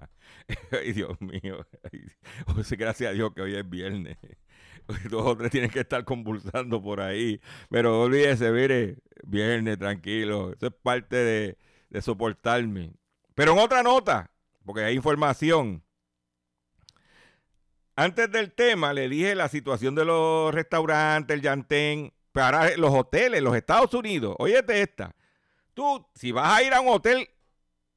Ay, 0.71 0.91
Dios 0.91 1.15
mío. 1.21 1.65
Ay, 1.89 2.01
sí, 2.65 2.75
Gracias 2.75 3.09
a 3.09 3.13
Dios 3.13 3.31
que 3.33 3.41
hoy 3.41 3.55
es 3.55 3.69
viernes. 3.69 4.17
Dos 5.09 5.25
o 5.25 5.37
tres 5.37 5.49
tienen 5.49 5.69
que 5.69 5.79
estar 5.79 6.03
convulsando 6.03 6.83
por 6.83 6.99
ahí. 6.99 7.39
Pero 7.69 8.01
olvídese, 8.01 8.51
mire, 8.51 8.97
viernes, 9.23 9.79
tranquilo. 9.79 10.51
Eso 10.51 10.67
es 10.67 10.73
parte 10.73 11.15
de, 11.15 11.57
de 11.89 12.01
soportarme. 12.01 12.91
Pero 13.33 13.53
en 13.53 13.59
otra 13.59 13.81
nota, 13.81 14.29
porque 14.65 14.83
hay 14.83 14.95
información. 14.95 15.81
Antes 17.95 18.29
del 18.29 18.51
tema, 18.51 18.91
le 18.91 19.07
dije 19.07 19.35
la 19.35 19.47
situación 19.47 19.95
de 19.95 20.03
los 20.03 20.53
restaurantes, 20.53 21.33
el 21.33 21.41
Yantén, 21.41 22.13
para 22.33 22.75
los 22.75 22.93
hoteles, 22.93 23.41
los 23.41 23.55
Estados 23.55 23.93
Unidos. 23.93 24.35
Óyete 24.37 24.81
esta. 24.81 25.15
Tú, 25.77 26.03
si 26.15 26.31
vas 26.31 26.57
a 26.57 26.63
ir 26.63 26.73
a 26.73 26.81
un 26.81 26.87
hotel 26.87 27.29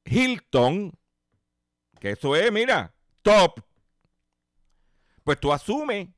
Hilton, 0.05 0.93
que 1.99 2.11
eso 2.11 2.37
es, 2.37 2.53
mira, 2.53 2.93
top, 3.23 3.59
pues 5.25 5.41
tú 5.41 5.51
asumes 5.51 6.11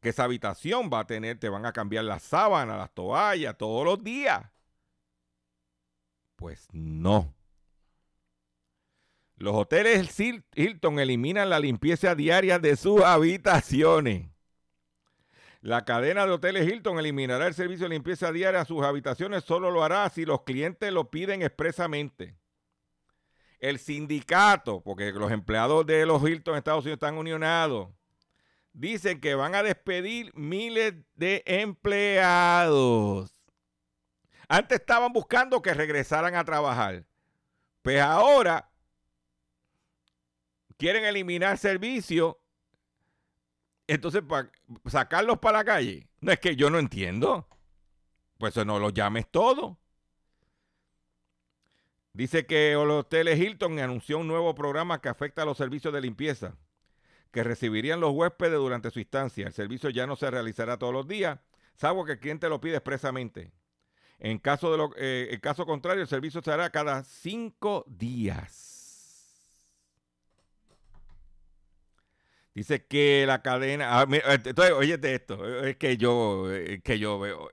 que 0.00 0.08
esa 0.08 0.24
habitación 0.24 0.90
va 0.92 0.98
a 0.98 1.06
tener, 1.06 1.38
te 1.38 1.48
van 1.48 1.64
a 1.64 1.72
cambiar 1.72 2.02
las 2.06 2.24
sábanas, 2.24 2.76
las 2.76 2.92
toallas, 2.92 3.56
todos 3.56 3.84
los 3.84 4.02
días. 4.02 4.50
Pues 6.34 6.66
no. 6.72 7.32
Los 9.36 9.54
hoteles 9.54 10.18
Hil- 10.18 10.42
Hilton 10.56 10.98
eliminan 10.98 11.50
la 11.50 11.60
limpieza 11.60 12.16
diaria 12.16 12.58
de 12.58 12.74
sus 12.74 13.00
habitaciones. 13.02 14.29
La 15.62 15.84
cadena 15.84 16.24
de 16.24 16.32
hoteles 16.32 16.66
Hilton 16.66 16.98
eliminará 16.98 17.46
el 17.46 17.54
servicio 17.54 17.84
de 17.84 17.94
limpieza 17.94 18.32
diaria 18.32 18.62
a 18.62 18.64
sus 18.64 18.82
habitaciones, 18.82 19.44
solo 19.44 19.70
lo 19.70 19.84
hará 19.84 20.08
si 20.08 20.24
los 20.24 20.42
clientes 20.42 20.90
lo 20.90 21.10
piden 21.10 21.42
expresamente. 21.42 22.34
El 23.58 23.78
sindicato, 23.78 24.82
porque 24.82 25.12
los 25.12 25.30
empleados 25.30 25.84
de 25.84 26.06
los 26.06 26.22
Hilton 26.22 26.54
en 26.54 26.58
Estados 26.58 26.84
Unidos 26.84 26.96
están 26.96 27.18
unionados, 27.18 27.90
dicen 28.72 29.20
que 29.20 29.34
van 29.34 29.54
a 29.54 29.62
despedir 29.62 30.32
miles 30.34 30.94
de 31.14 31.42
empleados. 31.44 33.34
Antes 34.48 34.80
estaban 34.80 35.12
buscando 35.12 35.60
que 35.60 35.74
regresaran 35.74 36.34
a 36.34 36.44
trabajar. 36.44 37.04
Pues 37.82 38.00
ahora 38.00 38.70
quieren 40.78 41.04
eliminar 41.04 41.58
servicios. 41.58 42.36
Entonces, 43.90 44.22
para 44.22 44.50
sacarlos 44.86 45.38
para 45.38 45.58
la 45.58 45.64
calle. 45.64 46.08
No 46.20 46.30
es 46.30 46.38
que 46.38 46.54
yo 46.54 46.70
no 46.70 46.78
entiendo. 46.78 47.48
Pues 48.38 48.56
no 48.64 48.78
lo 48.78 48.90
llames 48.90 49.28
todo. 49.28 49.78
Dice 52.12 52.46
que 52.46 52.72
los 52.74 53.00
hoteles 53.00 53.38
Hilton 53.40 53.80
anunció 53.80 54.18
un 54.18 54.28
nuevo 54.28 54.54
programa 54.54 55.00
que 55.00 55.08
afecta 55.08 55.42
a 55.42 55.44
los 55.44 55.58
servicios 55.58 55.92
de 55.92 56.00
limpieza 56.00 56.56
que 57.32 57.44
recibirían 57.44 58.00
los 58.00 58.12
huéspedes 58.12 58.58
durante 58.58 58.90
su 58.90 59.00
instancia. 59.00 59.46
El 59.46 59.52
servicio 59.52 59.90
ya 59.90 60.06
no 60.06 60.16
se 60.16 60.30
realizará 60.30 60.78
todos 60.78 60.92
los 60.92 61.06
días, 61.06 61.38
salvo 61.74 62.04
que 62.04 62.12
el 62.12 62.20
cliente 62.20 62.48
lo 62.48 62.60
pide 62.60 62.76
expresamente. 62.76 63.52
En 64.18 64.38
caso, 64.38 64.70
de 64.70 64.78
lo, 64.78 64.90
eh, 64.96 65.28
en 65.30 65.40
caso 65.40 65.64
contrario, 65.66 66.02
el 66.02 66.08
servicio 66.08 66.42
se 66.42 66.52
hará 66.52 66.70
cada 66.70 67.02
cinco 67.04 67.84
días. 67.88 68.79
Dice 72.54 72.84
que 72.86 73.24
la 73.26 73.42
cadena. 73.42 74.00
ah, 74.00 74.06
mira, 74.06 74.34
entonces, 74.34 74.72
óyete 74.72 75.14
esto. 75.14 75.64
Es 75.64 75.76
que 75.76 75.96
yo, 75.96 76.50
es 76.52 76.82
que 76.82 76.98
yo 76.98 77.18
veo. 77.18 77.50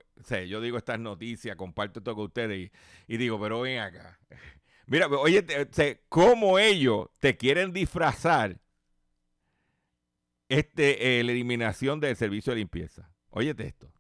Yo 0.48 0.62
digo 0.62 0.78
estas 0.78 1.00
noticias, 1.00 1.56
comparto 1.56 2.00
esto 2.00 2.16
con 2.16 2.26
ustedes 2.26 2.72
y, 3.08 3.18
digo, 3.18 3.40
pero 3.40 3.62
ven 3.62 3.80
acá. 3.80 4.20
Mira, 4.88 5.08
oye, 5.08 5.46
sea, 5.72 5.98
cómo 6.10 6.60
ellos 6.60 7.08
te 7.20 7.38
quieren 7.38 7.74
disfrazar 7.74 8.60
este, 10.50 11.20
eh, 11.20 11.24
la 11.24 11.32
eliminación 11.32 12.00
del 12.00 12.16
servicio 12.16 12.54
de 12.54 12.60
limpieza. 12.60 13.12
Óyete 13.30 13.66
esto. 13.68 13.92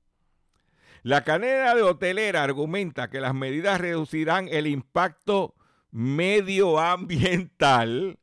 La 1.03 1.23
cadena 1.23 1.75
de 1.75 1.83
hotelera 1.83 2.43
argumenta 2.43 3.09
que 3.09 3.21
las 3.21 3.33
medidas 3.33 3.79
reducirán 3.79 4.49
el 4.49 4.67
impacto 4.67 5.55
medioambiental 5.91 8.19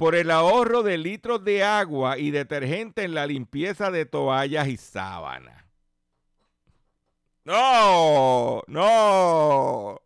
por 0.00 0.14
el 0.14 0.30
ahorro 0.30 0.82
de 0.82 0.96
litros 0.96 1.44
de 1.44 1.62
agua 1.62 2.16
y 2.16 2.30
detergente 2.30 3.02
en 3.02 3.12
la 3.12 3.26
limpieza 3.26 3.90
de 3.90 4.06
toallas 4.06 4.66
y 4.66 4.78
sábanas. 4.78 5.62
No, 7.44 8.62
no. 8.66 10.00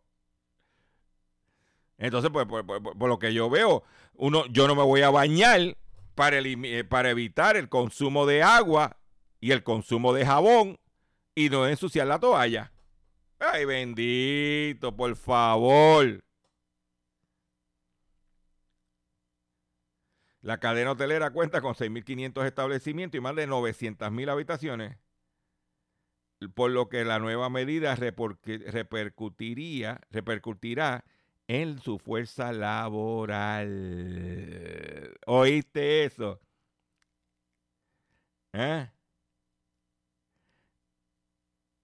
Entonces, 1.97 2.29
pues, 2.29 2.45
por, 2.45 2.65
por- 2.65 2.81
por 2.97 3.07
lo 3.07 3.19
que 3.19 3.33
yo 3.33 3.49
veo, 3.49 3.83
uno, 4.15 4.45
yo 4.47 4.67
no 4.67 4.75
me 4.75 4.83
voy 4.83 5.01
a 5.01 5.09
bañar 5.11 5.77
para, 6.13 6.39
eh, 6.39 6.83
para 6.83 7.09
evitar 7.11 7.55
el 7.55 7.69
consumo 7.69 8.25
de 8.25 8.43
agua 8.43 8.97
y 9.39 9.51
el 9.51 9.63
consumo 9.63 10.11
de 10.11 10.25
jabón 10.25 10.77
y 11.35 11.47
no 11.49 11.65
ensuciar 11.69 12.07
la 12.07 12.19
toalla. 12.19 12.73
Ay, 13.39 13.63
bendito, 13.63 14.93
por 14.93 15.15
favor. 15.15 16.24
La 20.45 20.59
cadena 20.59 20.91
hotelera 20.91 21.31
cuenta 21.31 21.59
con 21.59 21.73
6.500 21.73 22.45
establecimientos 22.45 23.17
y 23.17 23.21
más 23.21 23.35
de 23.35 23.47
900.000 23.47 24.29
habitaciones, 24.29 24.95
por 26.53 26.69
lo 26.69 26.87
que 26.87 27.03
la 27.03 27.17
nueva 27.17 27.49
medida 27.49 27.95
repercutiría, 27.95 30.01
repercutirá 30.11 31.03
en 31.47 31.79
su 31.79 31.97
fuerza 31.97 32.53
laboral. 32.53 33.65
¿Oíste 35.25 36.03
eso? 36.03 36.39
¿Eh? 38.53 38.87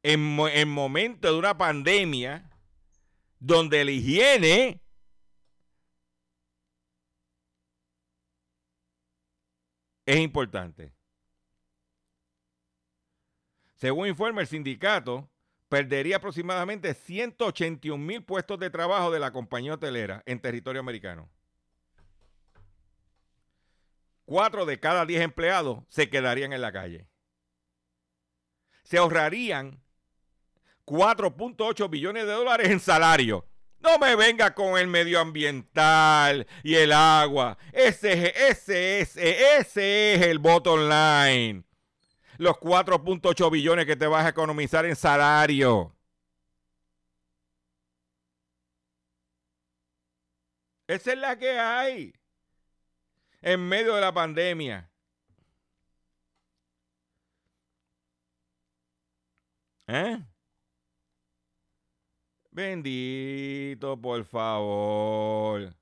En, 0.04 0.40
en 0.40 0.70
momento 0.70 1.34
de 1.34 1.40
una 1.40 1.58
pandemia 1.58 2.48
donde 3.40 3.84
la 3.84 3.90
higiene 3.90 4.84
es 10.06 10.18
importante. 10.18 10.94
Según 13.76 14.08
informa 14.08 14.42
el 14.42 14.48
sindicato, 14.48 15.30
perdería 15.70 16.18
aproximadamente 16.18 16.94
181 16.94 17.98
mil 17.98 18.24
puestos 18.24 18.60
de 18.60 18.70
trabajo 18.70 19.10
de 19.10 19.20
la 19.20 19.32
compañía 19.32 19.74
hotelera 19.74 20.22
en 20.26 20.40
territorio 20.40 20.82
americano. 20.82 21.30
Cuatro 24.26 24.66
de 24.66 24.80
cada 24.80 25.06
diez 25.06 25.22
empleados 25.22 25.84
se 25.90 26.10
quedarían 26.10 26.54
en 26.54 26.62
la 26.62 26.72
calle. 26.72 27.08
Se 28.84 28.98
ahorrarían 28.98 29.82
4.8 30.86 31.90
billones 31.90 32.26
de 32.26 32.34
dólares 32.34 32.70
en 32.70 32.80
salario. 32.80 33.46
No 33.84 33.98
me 33.98 34.16
venga 34.16 34.54
con 34.54 34.78
el 34.78 34.88
medioambiental 34.88 36.46
y 36.64 36.76
el 36.76 36.92
agua. 36.92 37.58
Ese, 37.74 38.14
es- 38.14 38.34
ese, 38.70 39.00
es- 39.02 39.18
ese 39.18 40.16
es 40.16 40.22
el 40.22 40.40
bottom 40.40 40.82
line. 40.88 41.64
Los 42.38 42.58
4.8 42.60 43.50
billones 43.52 43.86
que 43.86 43.96
te 43.98 44.08
vas 44.08 44.26
a 44.26 44.30
economizar 44.30 44.86
en 44.86 44.96
salario. 44.96 45.96
Esa 50.88 51.14
es 51.14 51.18
la 51.18 51.38
que 51.40 51.58
hay. 51.60 52.14
En 53.44 53.60
medio 53.70 53.94
de 53.94 54.02
la 54.02 54.12
pandemia. 54.12 54.90
¿Eh? 59.88 60.18
Bendito, 62.52 64.00
por 64.00 64.26
favor. 64.26 65.74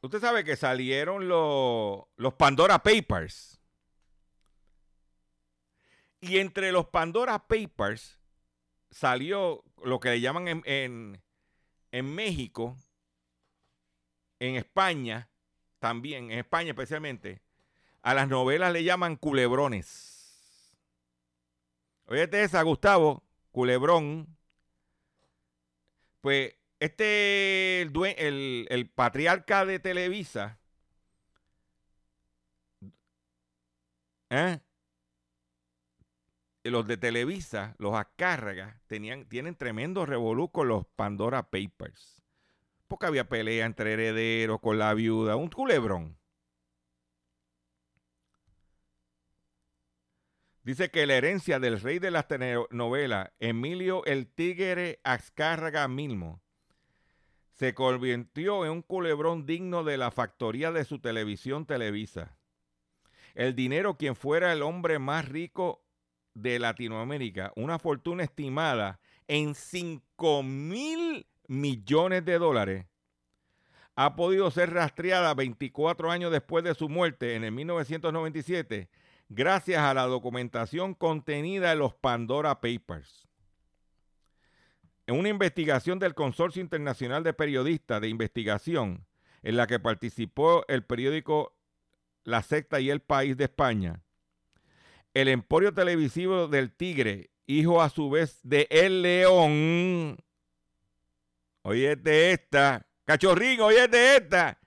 Usted 0.00 0.20
sabe 0.20 0.44
que 0.44 0.56
salieron 0.56 1.26
los, 1.26 2.04
los 2.16 2.34
Pandora 2.34 2.82
Papers. 2.82 3.60
Y 6.20 6.38
entre 6.38 6.70
los 6.70 6.86
Pandora 6.86 7.46
Papers 7.46 8.18
salió 8.90 9.64
lo 9.84 9.98
que 10.00 10.10
le 10.10 10.20
llaman 10.20 10.48
en, 10.48 10.62
en, 10.64 11.22
en 11.90 12.14
México 12.14 12.76
en 14.38 14.56
España, 14.56 15.28
también, 15.78 16.30
en 16.30 16.38
España 16.38 16.70
especialmente, 16.70 17.42
a 18.02 18.14
las 18.14 18.28
novelas 18.28 18.72
le 18.72 18.84
llaman 18.84 19.16
culebrones. 19.16 20.15
Oye, 22.06 22.28
esa, 22.32 22.62
Gustavo, 22.62 23.22
culebrón. 23.52 24.36
Pues 26.20 26.54
este, 26.80 27.82
el, 27.82 27.92
el- 28.18 28.66
el 28.70 28.90
patriarca 28.90 29.64
de 29.64 29.78
Televisa, 29.78 30.58
¿eh? 34.30 34.58
los 36.64 36.86
de 36.86 36.96
Televisa, 36.98 37.74
los 37.78 37.94
Azcárragas, 37.94 38.76
tenían, 38.86 39.26
tienen 39.28 39.54
tremendo 39.56 40.04
revolú 40.04 40.50
con 40.50 40.68
los 40.68 40.86
Pandora 40.96 41.44
Papers. 41.50 42.22
Porque 42.88 43.06
había 43.06 43.28
pelea 43.28 43.66
entre 43.66 43.94
herederos, 43.94 44.60
con 44.60 44.78
la 44.78 44.94
viuda, 44.94 45.36
un 45.36 45.50
culebrón. 45.50 46.18
Dice 50.66 50.90
que 50.90 51.06
la 51.06 51.14
herencia 51.14 51.60
del 51.60 51.80
rey 51.80 52.00
de 52.00 52.10
las 52.10 52.26
telenovelas, 52.26 53.30
Emilio 53.38 54.04
el 54.04 54.26
Tigre 54.26 54.98
Azcárraga 55.04 55.86
Milmo, 55.86 56.42
se 57.52 57.72
convirtió 57.72 58.64
en 58.64 58.72
un 58.72 58.82
culebrón 58.82 59.46
digno 59.46 59.84
de 59.84 59.96
la 59.96 60.10
factoría 60.10 60.72
de 60.72 60.84
su 60.84 60.98
televisión 60.98 61.66
Televisa. 61.66 62.36
El 63.36 63.54
dinero, 63.54 63.96
quien 63.96 64.16
fuera 64.16 64.52
el 64.52 64.62
hombre 64.62 64.98
más 64.98 65.28
rico 65.28 65.84
de 66.34 66.58
Latinoamérica, 66.58 67.52
una 67.54 67.78
fortuna 67.78 68.24
estimada 68.24 68.98
en 69.28 69.54
5 69.54 70.42
mil 70.42 71.28
millones 71.46 72.24
de 72.24 72.38
dólares, 72.40 72.86
ha 73.94 74.16
podido 74.16 74.50
ser 74.50 74.72
rastreada 74.72 75.32
24 75.32 76.10
años 76.10 76.32
después 76.32 76.64
de 76.64 76.74
su 76.74 76.88
muerte 76.88 77.36
en 77.36 77.44
el 77.44 77.52
1997 77.52 78.88
gracias 79.28 79.82
a 79.82 79.94
la 79.94 80.04
documentación 80.04 80.94
contenida 80.94 81.72
en 81.72 81.78
los 81.78 81.94
Pandora 81.94 82.60
Papers. 82.60 83.26
En 85.06 85.18
una 85.18 85.28
investigación 85.28 85.98
del 85.98 86.14
Consorcio 86.14 86.60
Internacional 86.60 87.22
de 87.22 87.32
Periodistas 87.32 88.00
de 88.00 88.08
Investigación, 88.08 89.06
en 89.42 89.56
la 89.56 89.66
que 89.66 89.78
participó 89.78 90.64
el 90.68 90.84
periódico 90.84 91.56
La 92.24 92.42
Secta 92.42 92.80
y 92.80 92.90
El 92.90 93.00
País 93.00 93.36
de 93.36 93.44
España, 93.44 94.02
el 95.14 95.28
emporio 95.28 95.72
televisivo 95.72 96.48
del 96.48 96.72
Tigre, 96.72 97.30
hijo 97.46 97.80
a 97.80 97.88
su 97.88 98.10
vez 98.10 98.40
de 98.42 98.66
El 98.70 99.02
León, 99.02 100.18
oye 101.62 101.96
de 101.96 102.32
esta, 102.32 102.86
cachorrín, 103.04 103.60
oye 103.60 103.86
de 103.86 104.16
esta, 104.16 104.58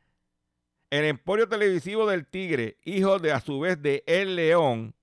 el 0.89 1.05
emporio 1.05 1.47
televisivo 1.47 2.07
del 2.07 2.25
Tigre, 2.25 2.77
hijo 2.83 3.19
de 3.19 3.31
a 3.31 3.39
su 3.39 3.59
vez 3.59 3.81
de 3.81 4.03
El 4.07 4.35
León, 4.35 4.95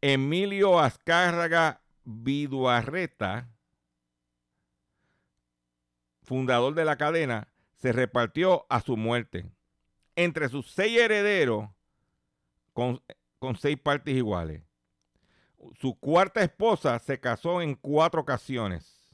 Emilio 0.00 0.78
Azcárraga 0.78 1.82
Viduarreta, 2.04 3.50
fundador 6.22 6.74
de 6.74 6.84
la 6.84 6.96
cadena, 6.96 7.48
se 7.76 7.92
repartió 7.92 8.66
a 8.70 8.80
su 8.80 8.96
muerte 8.96 9.46
entre 10.16 10.48
sus 10.48 10.70
seis 10.70 10.98
herederos 10.98 11.68
con, 12.72 13.02
con 13.38 13.56
seis 13.56 13.78
partes 13.78 14.14
iguales. 14.14 14.62
Su 15.80 15.98
cuarta 15.98 16.42
esposa 16.42 16.98
se 16.98 17.20
casó 17.20 17.62
en 17.62 17.74
cuatro 17.74 18.20
ocasiones. 18.20 19.10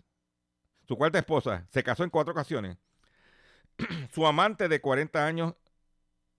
Su 0.87 0.97
cuarta 0.97 1.19
esposa 1.19 1.67
se 1.71 1.83
casó 1.83 2.05
en 2.05 2.11
cuatro 2.11 2.33
ocasiones. 2.33 2.77
su 4.13 4.27
amante 4.27 4.69
de 4.69 4.81
40 4.81 5.25
años 5.25 5.55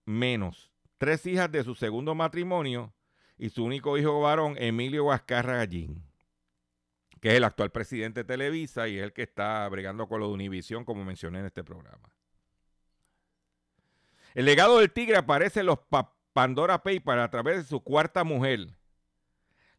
menos, 0.04 0.72
tres 0.98 1.26
hijas 1.26 1.50
de 1.50 1.64
su 1.64 1.74
segundo 1.74 2.14
matrimonio 2.14 2.92
y 3.38 3.50
su 3.50 3.64
único 3.64 3.98
hijo 3.98 4.20
varón, 4.20 4.56
Emilio 4.58 5.04
Huascarra 5.04 5.56
Gallín, 5.56 6.04
que 7.20 7.30
es 7.30 7.34
el 7.34 7.44
actual 7.44 7.70
presidente 7.70 8.20
de 8.20 8.24
Televisa 8.24 8.88
y 8.88 8.98
es 8.98 9.04
el 9.04 9.12
que 9.12 9.22
está 9.22 9.68
bregando 9.68 10.08
con 10.08 10.20
lo 10.20 10.28
de 10.28 10.34
Univisión, 10.34 10.84
como 10.84 11.04
mencioné 11.04 11.40
en 11.40 11.46
este 11.46 11.64
programa. 11.64 12.08
El 14.34 14.44
legado 14.44 14.78
del 14.78 14.92
tigre 14.92 15.16
aparece 15.16 15.60
en 15.60 15.66
los 15.66 15.78
pa 15.78 16.14
Pandora 16.32 16.82
Papers 16.82 17.20
a 17.20 17.30
través 17.30 17.58
de 17.58 17.64
su 17.64 17.80
cuarta 17.82 18.24
mujer, 18.24 18.68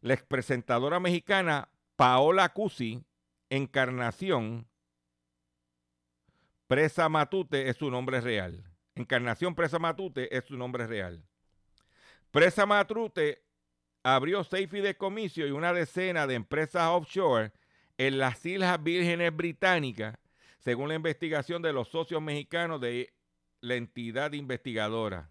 la 0.00 0.14
expresentadora 0.14 1.00
mexicana 1.00 1.68
Paola 1.96 2.50
Cusi, 2.50 3.04
Encarnación 3.50 4.68
Presa 6.66 7.08
Matute 7.08 7.68
es 7.68 7.76
su 7.76 7.90
nombre 7.90 8.20
real. 8.20 8.64
Encarnación 8.94 9.54
Presa 9.54 9.78
Matute 9.78 10.36
es 10.36 10.44
su 10.44 10.56
nombre 10.56 10.86
real. 10.86 11.22
Presa 12.30 12.66
Matute 12.66 13.44
abrió 14.02 14.44
seis 14.44 14.68
fideicomisos 14.70 15.38
y 15.38 15.50
una 15.50 15.72
decena 15.72 16.26
de 16.26 16.34
empresas 16.34 16.88
offshore 16.88 17.52
en 17.98 18.18
las 18.18 18.44
Islas 18.44 18.82
Vírgenes 18.82 19.34
Británicas, 19.34 20.16
según 20.58 20.88
la 20.88 20.94
investigación 20.94 21.62
de 21.62 21.72
los 21.72 21.88
socios 21.88 22.22
mexicanos 22.22 22.80
de 22.80 23.12
la 23.60 23.74
entidad 23.74 24.32
investigadora. 24.32 25.30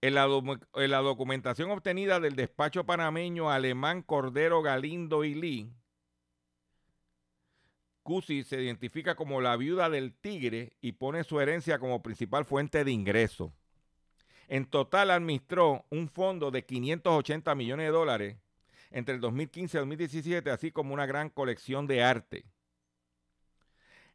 En 0.00 0.14
la, 0.14 0.26
en 0.74 0.90
la, 0.90 0.98
documentación 0.98 1.70
obtenida 1.70 2.20
del 2.20 2.36
despacho 2.36 2.84
panameño 2.84 3.50
alemán 3.50 4.02
Cordero 4.02 4.60
Galindo 4.60 5.24
y 5.24 5.34
Lee, 5.34 5.72
Cusi 8.04 8.44
se 8.44 8.62
identifica 8.62 9.16
como 9.16 9.40
la 9.40 9.56
viuda 9.56 9.90
del 9.90 10.12
tigre 10.14 10.74
y 10.80 10.92
pone 10.92 11.24
su 11.24 11.40
herencia 11.40 11.78
como 11.80 12.02
principal 12.02 12.44
fuente 12.44 12.84
de 12.84 12.92
ingreso. 12.92 13.52
En 14.46 14.66
total 14.66 15.10
administró 15.10 15.86
un 15.90 16.08
fondo 16.08 16.50
de 16.50 16.64
580 16.64 17.54
millones 17.54 17.86
de 17.86 17.92
dólares 17.92 18.36
entre 18.90 19.14
el 19.14 19.20
2015 19.22 19.76
y 19.76 19.80
2017, 19.80 20.50
así 20.50 20.70
como 20.70 20.92
una 20.92 21.06
gran 21.06 21.30
colección 21.30 21.86
de 21.86 22.04
arte. 22.04 22.44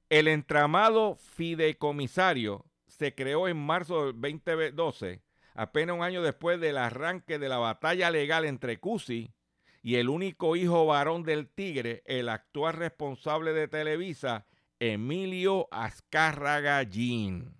El 0.08 0.28
entramado 0.28 1.16
fideicomisario 1.16 2.66
se 2.88 3.16
creó 3.16 3.48
en 3.48 3.58
marzo 3.58 4.14
del 4.14 4.22
2012, 4.22 5.22
apenas 5.56 5.96
un 5.96 6.04
año 6.04 6.22
después 6.22 6.60
del 6.60 6.78
arranque 6.78 7.40
de 7.40 7.50
la 7.50 7.58
batalla 7.58 8.12
legal 8.12 8.46
entre 8.46 8.80
Cusi 8.80 9.34
y 9.82 9.96
el 9.96 10.10
único 10.10 10.56
hijo 10.56 10.86
varón 10.86 11.24
del 11.24 11.48
Tigre, 11.48 12.04
el 12.06 12.30
actual 12.30 12.74
responsable 12.74 13.54
de 13.54 13.68
Televisa, 13.68 14.46
Emilio 14.80 15.68
Azcárraga 15.72 16.84
Gallín. 16.84 17.56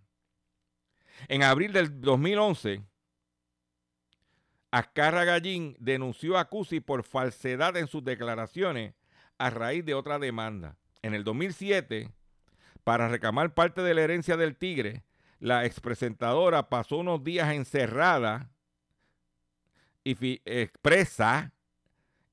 En 1.28 1.44
abril 1.44 1.74
del 1.74 2.02
2011, 2.02 2.84
Azcárraga 4.72 5.34
Gallín 5.34 5.76
denunció 5.80 6.38
a 6.38 6.46
Cusi 6.46 6.80
por 6.80 7.04
falsedad 7.04 7.76
en 7.78 7.88
sus 7.88 8.04
declaraciones 8.04 8.94
a 9.38 9.50
raíz 9.50 9.86
de 9.86 9.94
otra 9.94 10.20
demanda. 10.20 10.78
En 11.02 11.14
el 11.14 11.24
2007, 11.24 12.12
para 12.84 13.08
reclamar 13.08 13.54
parte 13.54 13.82
de 13.82 13.94
la 13.94 14.02
herencia 14.02 14.38
del 14.38 14.56
Tigre, 14.56 15.04
la 15.40 15.66
expresentadora 15.66 16.70
pasó 16.70 16.98
unos 16.98 17.24
días 17.24 17.54
encerrada 17.54 18.52
y 20.04 20.42
expresa 20.46 21.54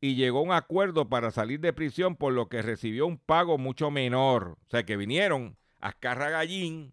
y 0.01 0.15
llegó 0.15 0.41
a 0.41 0.43
un 0.43 0.53
acuerdo 0.53 1.09
para 1.09 1.31
salir 1.31 1.61
de 1.61 1.73
prisión, 1.73 2.17
por 2.17 2.33
lo 2.33 2.49
que 2.49 2.63
recibió 2.63 3.07
un 3.07 3.19
pago 3.19 3.59
mucho 3.59 3.91
menor. 3.91 4.59
O 4.67 4.71
sea, 4.71 4.85
que 4.85 4.97
vinieron 4.97 5.57
a 5.81 5.93
Gallín 6.01 6.93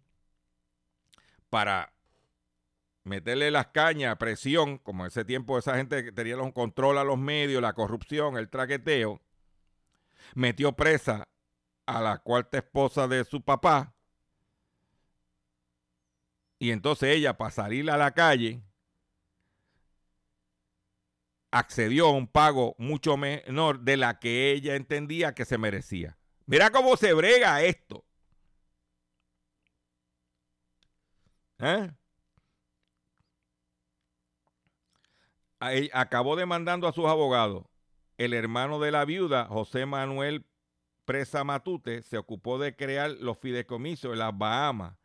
para 1.50 1.92
meterle 3.04 3.50
las 3.50 3.68
cañas, 3.68 4.16
presión, 4.16 4.78
como 4.78 5.04
en 5.04 5.08
ese 5.08 5.24
tiempo 5.24 5.58
esa 5.58 5.76
gente 5.76 6.12
tenía 6.12 6.38
un 6.38 6.52
control 6.52 6.98
a 6.98 7.04
los 7.04 7.18
medios, 7.18 7.62
la 7.62 7.74
corrupción, 7.74 8.36
el 8.38 8.48
traqueteo, 8.48 9.20
metió 10.34 10.72
presa 10.72 11.28
a 11.86 12.00
la 12.00 12.18
cuarta 12.18 12.58
esposa 12.58 13.06
de 13.06 13.24
su 13.24 13.42
papá. 13.42 13.94
Y 16.58 16.70
entonces 16.70 17.10
ella, 17.10 17.36
para 17.36 17.50
salir 17.50 17.90
a 17.90 17.98
la 17.98 18.12
calle, 18.12 18.62
accedió 21.54 22.08
a 22.08 22.10
un 22.10 22.26
pago 22.26 22.74
mucho 22.78 23.16
menor 23.16 23.78
de 23.78 23.96
la 23.96 24.18
que 24.18 24.50
ella 24.50 24.74
entendía 24.74 25.36
que 25.36 25.44
se 25.44 25.56
merecía. 25.56 26.18
Mira 26.46 26.70
cómo 26.70 26.96
se 26.96 27.14
brega 27.14 27.62
esto. 27.62 28.04
¿Eh? 31.60 31.92
Acabó 35.92 36.34
demandando 36.34 36.88
a 36.88 36.92
sus 36.92 37.06
abogados. 37.06 37.64
El 38.18 38.34
hermano 38.34 38.80
de 38.80 38.90
la 38.90 39.04
viuda, 39.04 39.46
José 39.46 39.86
Manuel 39.86 40.44
Presa 41.04 41.44
Matute, 41.44 42.02
se 42.02 42.18
ocupó 42.18 42.58
de 42.58 42.74
crear 42.74 43.12
los 43.12 43.38
fideicomisos 43.38 44.12
en 44.12 44.18
las 44.18 44.36
Bahamas. 44.36 44.96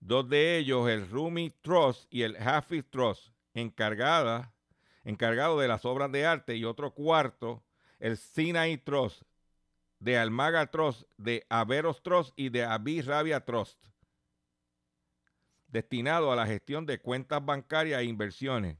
Dos 0.00 0.26
de 0.30 0.56
ellos, 0.56 0.88
el 0.88 1.10
Rumi 1.10 1.50
Trust 1.50 2.06
y 2.10 2.22
el 2.22 2.36
Hafiz 2.36 2.88
Trust, 2.88 3.34
encargadas 3.52 4.48
encargado 5.10 5.60
de 5.60 5.68
las 5.68 5.84
obras 5.84 6.10
de 6.10 6.24
arte, 6.24 6.56
y 6.56 6.64
otro 6.64 6.94
cuarto, 6.94 7.62
el 7.98 8.16
Sinai 8.16 8.78
Trust, 8.78 9.22
de 9.98 10.16
Almaga 10.16 10.66
Trust, 10.70 11.02
de 11.18 11.44
Averos 11.50 12.02
Trust 12.02 12.32
y 12.36 12.48
de 12.48 12.64
Abi 12.64 13.02
Rabia 13.02 13.44
Trust. 13.44 13.78
destinado 15.68 16.32
a 16.32 16.36
la 16.36 16.46
gestión 16.46 16.84
de 16.86 16.98
cuentas 16.98 17.44
bancarias 17.44 18.00
e 18.00 18.04
inversiones. 18.04 18.76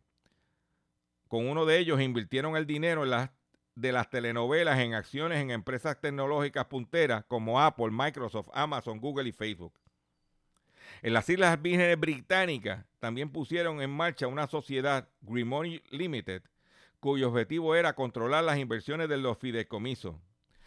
Con 1.29 1.49
uno 1.49 1.65
de 1.65 1.79
ellos 1.79 2.01
invirtieron 2.01 2.57
el 2.57 2.67
dinero 2.67 3.05
de 3.77 3.93
las 3.93 4.11
telenovelas 4.11 4.81
en 4.81 4.95
acciones 4.95 5.39
en 5.39 5.53
empresas 5.53 6.01
tecnológicas 6.01 6.65
punteras 6.65 7.25
como 7.27 7.61
Apple, 7.61 7.91
Microsoft, 7.93 8.49
Amazon, 8.53 8.99
Google 8.99 9.29
y 9.29 9.33
Facebook. 9.33 9.73
En 11.03 11.15
las 11.15 11.29
Islas 11.31 11.61
Vírgenes 11.63 11.99
Británicas 11.99 12.85
también 12.99 13.31
pusieron 13.31 13.81
en 13.81 13.91
marcha 13.91 14.27
una 14.27 14.47
sociedad, 14.47 15.09
Grimoni 15.23 15.83
Limited, 15.91 16.43
cuyo 17.01 17.29
objetivo 17.29 17.75
era 17.75 17.95
controlar 17.95 18.45
las 18.45 18.59
inversiones 18.59 19.09
de 19.09 19.17
los 19.17 19.39
fideicomisos. 19.39 20.17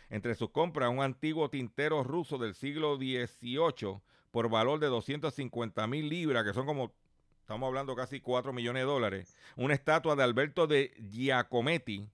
Entre 0.10 0.34
sus 0.34 0.50
compras, 0.50 0.90
un 0.90 1.02
antiguo 1.02 1.50
tintero 1.50 2.04
ruso 2.04 2.40
del 2.40 2.56
siglo 2.56 2.98
XVIII 2.98 4.02
por 4.32 4.50
valor 4.50 4.80
de 4.80 4.88
250 4.88 5.86
mil 5.86 6.10
libras, 6.10 6.44
que 6.44 6.54
son 6.54 6.66
como, 6.66 6.92
estamos 7.40 7.68
hablando 7.68 7.96
casi 7.96 8.20
4 8.20 8.54
millones 8.54 8.82
de 8.82 8.88
dólares, 8.88 9.38
una 9.56 9.76
estatua 9.76 10.16
de 10.16 10.24
Alberto 10.24 10.66
de 10.66 10.94
Giacometti 11.12 12.10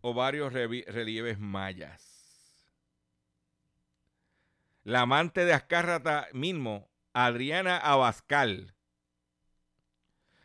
o 0.00 0.12
varios 0.12 0.52
relieves 0.52 1.38
mayas. 1.38 2.18
La 4.82 5.02
amante 5.02 5.44
de 5.44 5.52
Azcárrata 5.52 6.26
mismo, 6.32 6.87
Adriana 7.12 7.78
Abascal, 7.78 8.74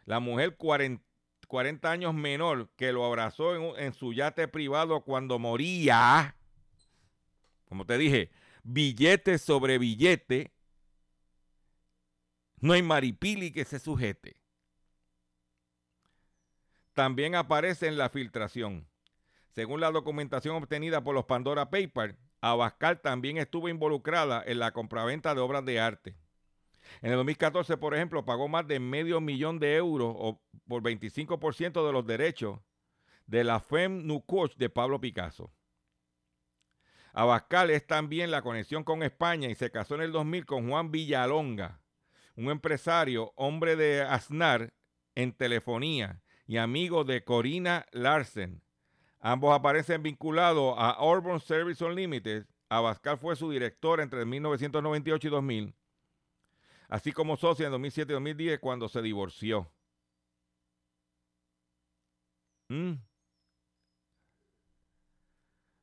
la 0.05 0.20
mujer 0.20 0.57
40, 0.57 1.91
años 1.91 2.14
menor 2.14 2.70
que 2.76 2.91
lo 2.91 3.05
abrazó 3.05 3.55
en, 3.55 3.84
en 3.84 3.93
su 3.93 4.14
yate 4.14 4.47
privado 4.47 5.01
cuando 5.01 5.39
moría, 5.39 6.36
como 7.66 7.86
te 7.86 7.97
dije, 7.97 8.32
billete 8.64 9.38
sobre 9.38 9.78
billete, 9.78 10.53
no 12.59 12.74
hay 12.74 12.82
maripili 12.82 13.51
que 13.51 13.66
se 13.66 13.80
sujete. 13.80 14.38
También 16.93 17.36
aparece 17.36 17.88
en 17.88 17.97
la 17.97 18.09
filtración. 18.09 18.88
Según 19.49 19.82
la 19.82 19.91
documentación 19.91 20.55
obtenida 20.55 21.03
por 21.03 21.14
los 21.14 21.26
Pandora 21.26 21.70
Papers, 21.70 22.16
Abascal 22.41 23.01
también 23.01 23.38
estuvo 23.38 23.70
involucrada 23.70 24.43
en 24.45 24.59
la 24.59 24.72
compraventa 24.72 25.36
de 25.36 25.41
obras 25.41 25.66
de 25.66 25.80
arte. 25.80 26.16
En 27.01 27.11
el 27.11 27.17
2014, 27.17 27.77
por 27.77 27.95
ejemplo, 27.95 28.25
pagó 28.25 28.47
más 28.47 28.67
de 28.67 28.79
medio 28.79 29.21
millón 29.21 29.59
de 29.59 29.75
euros 29.75 30.13
o 30.17 30.41
por 30.67 30.81
25% 30.81 31.86
de 31.86 31.93
los 31.93 32.05
derechos 32.05 32.59
de 33.25 33.43
la 33.43 33.59
Femme 33.59 34.03
Nucoch 34.03 34.55
de 34.55 34.69
Pablo 34.69 34.99
Picasso. 34.99 35.51
Abascal 37.13 37.69
es 37.69 37.86
también 37.86 38.31
la 38.31 38.41
conexión 38.41 38.84
con 38.84 39.03
España 39.03 39.47
y 39.49 39.55
se 39.55 39.69
casó 39.69 39.95
en 39.95 40.01
el 40.01 40.11
2000 40.11 40.45
con 40.45 40.69
Juan 40.69 40.91
Villalonga, 40.91 41.79
un 42.36 42.49
empresario, 42.49 43.34
hombre 43.36 43.75
de 43.75 44.01
Aznar 44.01 44.73
en 45.13 45.31
telefonía 45.31 46.23
y 46.47 46.57
amigo 46.57 47.03
de 47.03 47.23
Corina 47.23 47.86
Larsen. 47.91 48.63
Ambos 49.19 49.55
aparecen 49.55 50.03
vinculados 50.03 50.75
a 50.77 50.97
Urban 51.05 51.39
Service 51.39 51.84
Unlimited. 51.84 52.45
Abascal 52.67 53.17
fue 53.19 53.36
su 53.36 53.51
director 53.51 54.01
entre 54.01 54.25
1998 54.25 55.27
y 55.27 55.31
2000, 55.31 55.75
así 56.94 57.12
como 57.12 57.36
socio 57.38 57.66
en 57.66 57.72
2007 57.72 58.12
y 58.12 58.14
2010 58.14 58.60
cuando 58.60 58.88
se 58.88 59.02
divorció. 59.02 59.68
Mm. 62.70 62.94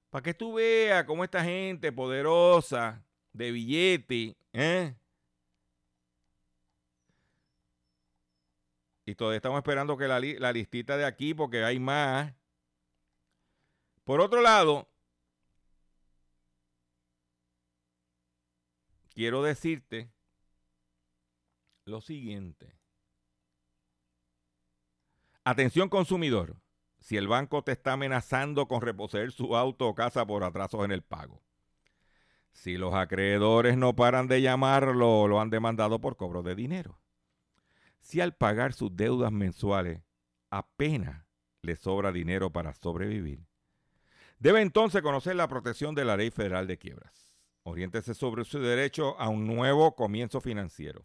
Para 0.09 0.23
que 0.23 0.35
tú 0.35 0.55
veas 0.55 1.05
cómo 1.05 1.25
esta 1.25 1.43
gente 1.43 1.91
poderosa 1.91 3.05
de 3.33 3.51
billete, 3.51 4.37
¿eh? 4.53 4.95
Y 9.05 9.17
todavía 9.17 9.39
estamos 9.39 9.59
esperando 9.59 9.97
que 9.97 10.07
la, 10.07 10.21
la 10.21 10.53
listita 10.53 10.97
de 10.97 11.07
aquí, 11.07 11.35
porque 11.35 11.65
hay 11.65 11.81
más. 11.81 12.33
Por 14.05 14.21
otro 14.21 14.41
lado, 14.41 14.89
quiero 19.13 19.43
decirte 19.43 20.09
lo 21.91 22.01
siguiente. 22.01 22.74
Atención 25.45 25.88
consumidor, 25.88 26.57
si 27.01 27.16
el 27.16 27.28
banco 27.28 27.62
te 27.62 27.72
está 27.72 27.93
amenazando 27.95 28.68
con 28.68 28.80
reposeer 28.80 29.32
su 29.32 29.57
auto 29.57 29.88
o 29.88 29.95
casa 29.95 30.26
por 30.26 30.45
atrasos 30.45 30.84
en 30.84 30.93
el 30.93 31.03
pago. 31.03 31.43
Si 32.53 32.76
los 32.76 32.95
acreedores 32.95 33.76
no 33.76 33.95
paran 33.95 34.28
de 34.28 34.43
llamarlo, 34.43 35.28
lo 35.28 35.41
han 35.41 35.51
demandado 35.51 36.01
por 36.01 36.16
cobro 36.16 36.43
de 36.43 36.55
dinero 36.55 37.01
si 38.01 38.20
al 38.20 38.34
pagar 38.34 38.72
sus 38.72 38.97
deudas 38.97 39.30
mensuales 39.30 40.03
apenas 40.51 41.26
le 41.62 41.76
sobra 41.76 42.11
dinero 42.11 42.51
para 42.51 42.74
sobrevivir. 42.74 43.47
Debe 44.38 44.62
entonces 44.62 45.03
conocer 45.03 45.36
la 45.36 45.49
protección 45.49 45.95
de 45.95 46.05
la 46.05 46.16
Ley 46.16 46.30
Federal 46.30 46.66
de 46.66 46.78
Quiebras. 46.78 47.36
Oriéntese 47.62 48.14
sobre 48.14 48.45
su 48.45 48.59
derecho 48.59 49.18
a 49.20 49.28
un 49.28 49.47
nuevo 49.47 49.95
comienzo 49.95 50.41
financiero. 50.41 51.05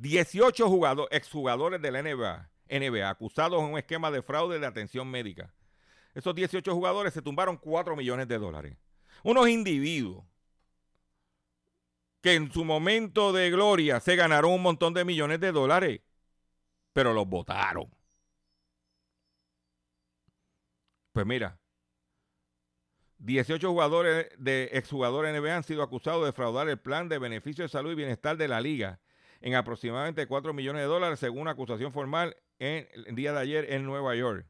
18 0.00 0.66
jugadores, 0.66 1.14
exjugadores 1.14 1.82
de 1.82 1.90
la 1.90 2.02
NBA, 2.02 2.50
NBA 2.70 3.10
acusados 3.10 3.62
en 3.62 3.72
un 3.72 3.78
esquema 3.78 4.10
de 4.10 4.22
fraude 4.22 4.58
de 4.58 4.66
atención 4.66 5.10
médica. 5.10 5.52
Esos 6.14 6.34
18 6.34 6.74
jugadores 6.74 7.12
se 7.12 7.20
tumbaron 7.20 7.58
4 7.58 7.94
millones 7.96 8.26
de 8.26 8.38
dólares. 8.38 8.78
Unos 9.22 9.48
individuos 9.48 10.24
que 12.22 12.34
en 12.34 12.50
su 12.50 12.64
momento 12.64 13.32
de 13.32 13.50
gloria 13.50 14.00
se 14.00 14.16
ganaron 14.16 14.52
un 14.52 14.62
montón 14.62 14.94
de 14.94 15.04
millones 15.04 15.38
de 15.38 15.52
dólares, 15.52 16.00
pero 16.94 17.12
los 17.12 17.26
votaron. 17.26 17.94
Pues 21.12 21.26
mira, 21.26 21.58
18 23.18 23.68
jugadores 23.68 24.30
de 24.38 24.70
exjugadores 24.72 25.38
NBA 25.38 25.56
han 25.56 25.64
sido 25.64 25.82
acusados 25.82 26.24
de 26.24 26.32
fraudar 26.32 26.70
el 26.70 26.78
plan 26.78 27.10
de 27.10 27.18
beneficio 27.18 27.64
de 27.64 27.68
salud 27.68 27.92
y 27.92 27.96
bienestar 27.96 28.38
de 28.38 28.48
la 28.48 28.62
liga 28.62 28.98
en 29.40 29.54
aproximadamente 29.54 30.26
4 30.26 30.52
millones 30.52 30.82
de 30.82 30.88
dólares, 30.88 31.18
según 31.18 31.42
una 31.42 31.52
acusación 31.52 31.92
formal 31.92 32.36
en 32.58 32.86
el 33.06 33.14
día 33.14 33.32
de 33.32 33.40
ayer 33.40 33.72
en 33.72 33.84
Nueva 33.84 34.14
York. 34.14 34.46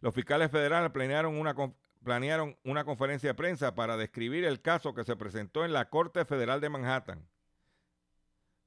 Los 0.00 0.14
fiscales 0.14 0.50
federales 0.50 0.90
planearon 0.92 1.36
una, 1.36 1.54
planearon 2.04 2.56
una 2.64 2.84
conferencia 2.84 3.30
de 3.30 3.34
prensa 3.34 3.74
para 3.74 3.96
describir 3.96 4.44
el 4.44 4.60
caso 4.60 4.94
que 4.94 5.04
se 5.04 5.16
presentó 5.16 5.64
en 5.64 5.72
la 5.72 5.88
Corte 5.88 6.24
Federal 6.24 6.60
de 6.60 6.68
Manhattan. 6.68 7.26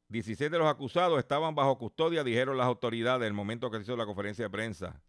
16 0.10 0.52
de 0.52 0.58
los 0.58 0.68
acusados 0.68 1.20
estaban 1.20 1.56
bajo 1.56 1.78
custodia, 1.78 2.24
dijeron 2.24 2.58
las 2.58 2.66
autoridades 2.66 3.28
el 3.28 3.34
momento 3.34 3.70
que 3.70 3.78
se 3.78 3.84
hizo 3.84 3.96
la 3.96 4.08
conferencia 4.08 4.46
de 4.46 4.50
prensa. 4.50 5.02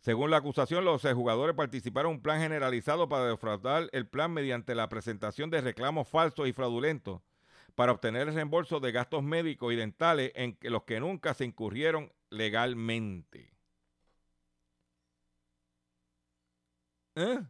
Según 0.00 0.32
la 0.32 0.38
acusación, 0.38 0.84
los 0.84 1.00
jugadores 1.00 1.54
participaron 1.54 2.10
en 2.10 2.16
un 2.16 2.22
plan 2.22 2.40
generalizado 2.40 3.08
para 3.08 3.26
defraudar 3.26 3.88
el 3.92 4.08
plan 4.08 4.32
mediante 4.32 4.74
la 4.74 4.88
presentación 4.88 5.48
de 5.48 5.60
reclamos 5.60 6.08
falsos 6.08 6.48
y 6.48 6.52
fraudulentos 6.52 7.22
para 7.74 7.92
obtener 7.92 8.28
el 8.28 8.34
reembolso 8.34 8.80
de 8.80 8.92
gastos 8.92 9.22
médicos 9.22 9.72
y 9.72 9.76
dentales 9.76 10.32
en 10.34 10.58
los 10.62 10.84
que 10.84 11.00
nunca 11.00 11.34
se 11.34 11.44
incurrieron 11.44 12.12
legalmente. 12.30 13.52
¿Eh? 17.14 17.40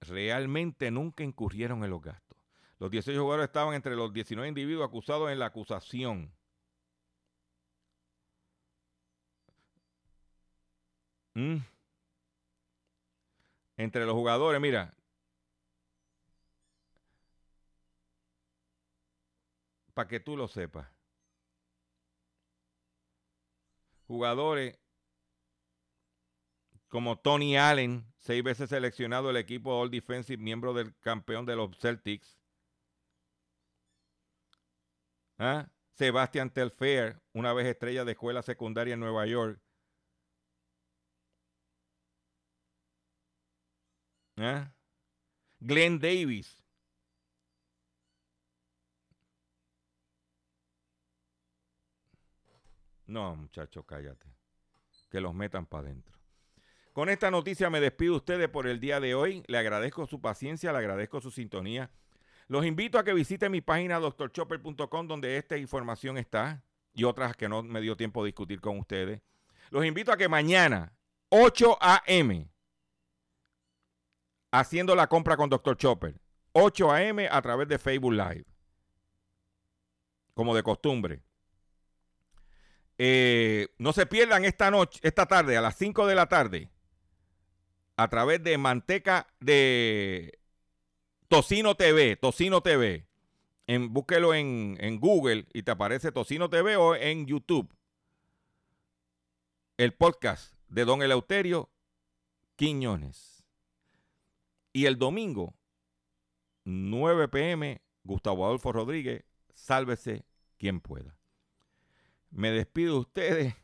Realmente 0.00 0.90
nunca 0.90 1.22
incurrieron 1.24 1.84
en 1.84 1.90
los 1.90 2.00
gastos. 2.02 2.38
Los 2.78 2.90
18 2.90 3.20
jugadores 3.20 3.48
estaban 3.48 3.74
entre 3.74 3.94
los 3.96 4.12
19 4.12 4.48
individuos 4.48 4.88
acusados 4.88 5.30
en 5.30 5.38
la 5.38 5.46
acusación. 5.46 6.32
Mm. 11.34 11.58
Entre 13.76 14.04
los 14.04 14.14
jugadores, 14.14 14.60
mira. 14.60 14.94
Para 19.94 20.08
que 20.08 20.20
tú 20.20 20.36
lo 20.36 20.48
sepas. 20.48 20.88
Jugadores 24.06 24.78
como 26.90 27.18
Tony 27.18 27.56
Allen, 27.56 28.04
seis 28.18 28.42
veces 28.42 28.68
seleccionado 28.70 29.28
del 29.28 29.36
equipo 29.38 29.72
All 29.80 29.90
Defensive, 29.90 30.42
miembro 30.42 30.74
del 30.74 30.94
campeón 30.98 31.46
de 31.46 31.56
los 31.56 31.78
Celtics. 31.78 32.36
¿Ah? 35.38 35.68
Sebastian 35.94 36.50
Telfair, 36.50 37.20
una 37.32 37.52
vez 37.52 37.66
estrella 37.66 38.04
de 38.04 38.12
escuela 38.12 38.42
secundaria 38.42 38.94
en 38.94 39.00
Nueva 39.00 39.26
York. 39.26 39.60
¿Ah? 44.36 44.72
Glenn 45.60 45.98
Davis. 46.00 46.59
No, 53.10 53.34
muchachos, 53.34 53.84
cállate. 53.86 54.24
Que 55.10 55.20
los 55.20 55.34
metan 55.34 55.66
para 55.66 55.88
adentro. 55.88 56.16
Con 56.92 57.08
esta 57.08 57.28
noticia 57.28 57.68
me 57.68 57.80
despido 57.80 58.12
de 58.12 58.16
ustedes 58.18 58.48
por 58.48 58.68
el 58.68 58.78
día 58.78 59.00
de 59.00 59.16
hoy. 59.16 59.42
Le 59.48 59.58
agradezco 59.58 60.06
su 60.06 60.20
paciencia, 60.20 60.70
le 60.70 60.78
agradezco 60.78 61.20
su 61.20 61.32
sintonía. 61.32 61.90
Los 62.46 62.64
invito 62.64 63.00
a 63.00 63.04
que 63.04 63.12
visiten 63.12 63.50
mi 63.50 63.62
página 63.62 63.98
doctorchopper.com 63.98 65.08
donde 65.08 65.36
esta 65.36 65.56
información 65.56 66.18
está 66.18 66.62
y 66.94 67.02
otras 67.02 67.36
que 67.36 67.48
no 67.48 67.64
me 67.64 67.80
dio 67.80 67.96
tiempo 67.96 68.22
de 68.22 68.28
discutir 68.28 68.60
con 68.60 68.78
ustedes. 68.78 69.20
Los 69.70 69.84
invito 69.84 70.12
a 70.12 70.16
que 70.16 70.28
mañana, 70.28 70.92
8 71.30 71.78
a.m., 71.80 72.48
haciendo 74.52 74.94
la 74.94 75.08
compra 75.08 75.36
con 75.36 75.50
Dr. 75.50 75.76
Chopper, 75.76 76.20
8 76.52 76.92
a.m. 76.92 77.28
a 77.28 77.42
través 77.42 77.66
de 77.66 77.78
Facebook 77.78 78.12
Live, 78.12 78.44
como 80.32 80.54
de 80.54 80.62
costumbre. 80.62 81.22
Eh, 83.02 83.68
no 83.78 83.94
se 83.94 84.04
pierdan 84.04 84.44
esta 84.44 84.70
noche, 84.70 85.00
esta 85.02 85.24
tarde, 85.24 85.56
a 85.56 85.62
las 85.62 85.74
5 85.76 86.06
de 86.06 86.14
la 86.14 86.26
tarde, 86.26 86.68
a 87.96 88.08
través 88.08 88.44
de 88.44 88.58
Manteca 88.58 89.26
de 89.40 90.38
Tocino 91.28 91.76
TV, 91.76 92.16
Tocino 92.16 92.60
TV. 92.60 93.08
En, 93.66 93.94
búsquelo 93.94 94.34
en, 94.34 94.76
en 94.80 95.00
Google 95.00 95.46
y 95.54 95.62
te 95.62 95.70
aparece 95.70 96.12
Tocino 96.12 96.50
TV 96.50 96.76
o 96.76 96.94
en 96.94 97.24
YouTube. 97.24 97.74
El 99.78 99.94
podcast 99.94 100.52
de 100.68 100.84
Don 100.84 101.00
Eleuterio 101.00 101.70
Quiñones. 102.56 103.46
Y 104.74 104.84
el 104.84 104.98
domingo, 104.98 105.54
9 106.64 107.28
pm, 107.28 107.80
Gustavo 108.04 108.44
Adolfo 108.44 108.72
Rodríguez, 108.72 109.24
sálvese 109.54 110.26
quien 110.58 110.82
pueda. 110.82 111.19
Me 112.30 112.50
despido 112.50 112.94
de 112.94 113.00
ustedes. 113.00 113.54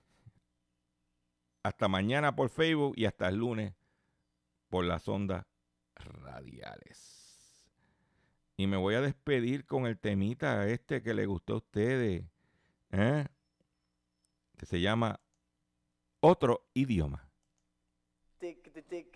Hasta 1.62 1.89
mañana 1.89 2.37
por 2.37 2.49
Facebook 2.49 2.95
y 2.97 3.07
hasta 3.07 3.29
el 3.29 3.37
lunes 3.37 3.75
por 4.69 4.85
las 4.85 5.09
ondas 5.09 5.45
radiales. 5.95 7.17
Y 8.57 8.67
me 8.67 8.77
voy 8.77 8.95
a 8.95 9.01
despedir 9.01 9.67
con 9.67 9.87
el 9.87 9.99
temita 9.99 10.67
este 10.69 11.03
que 11.03 11.12
le 11.12 11.27
gustó 11.27 11.55
a 11.55 11.57
ustedes, 11.59 12.25
¿eh? 12.91 13.27
que 14.57 14.67
se 14.67 14.81
llama 14.81 15.21
Otro 16.21 16.69
idioma. 16.73 17.31
El 18.41 18.57
tiriqui 18.57 18.83
tiqui 18.83 19.16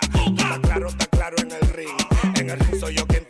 Está 0.00 0.60
claro, 0.60 0.88
está 0.88 1.06
claro 1.06 1.36
en 1.38 1.52
el 1.52 1.68
ring. 1.72 1.88
En 2.36 2.50
el 2.50 2.58
ring 2.58 2.80
soy 2.80 2.94
yo 2.94 3.06
quien 3.06 3.21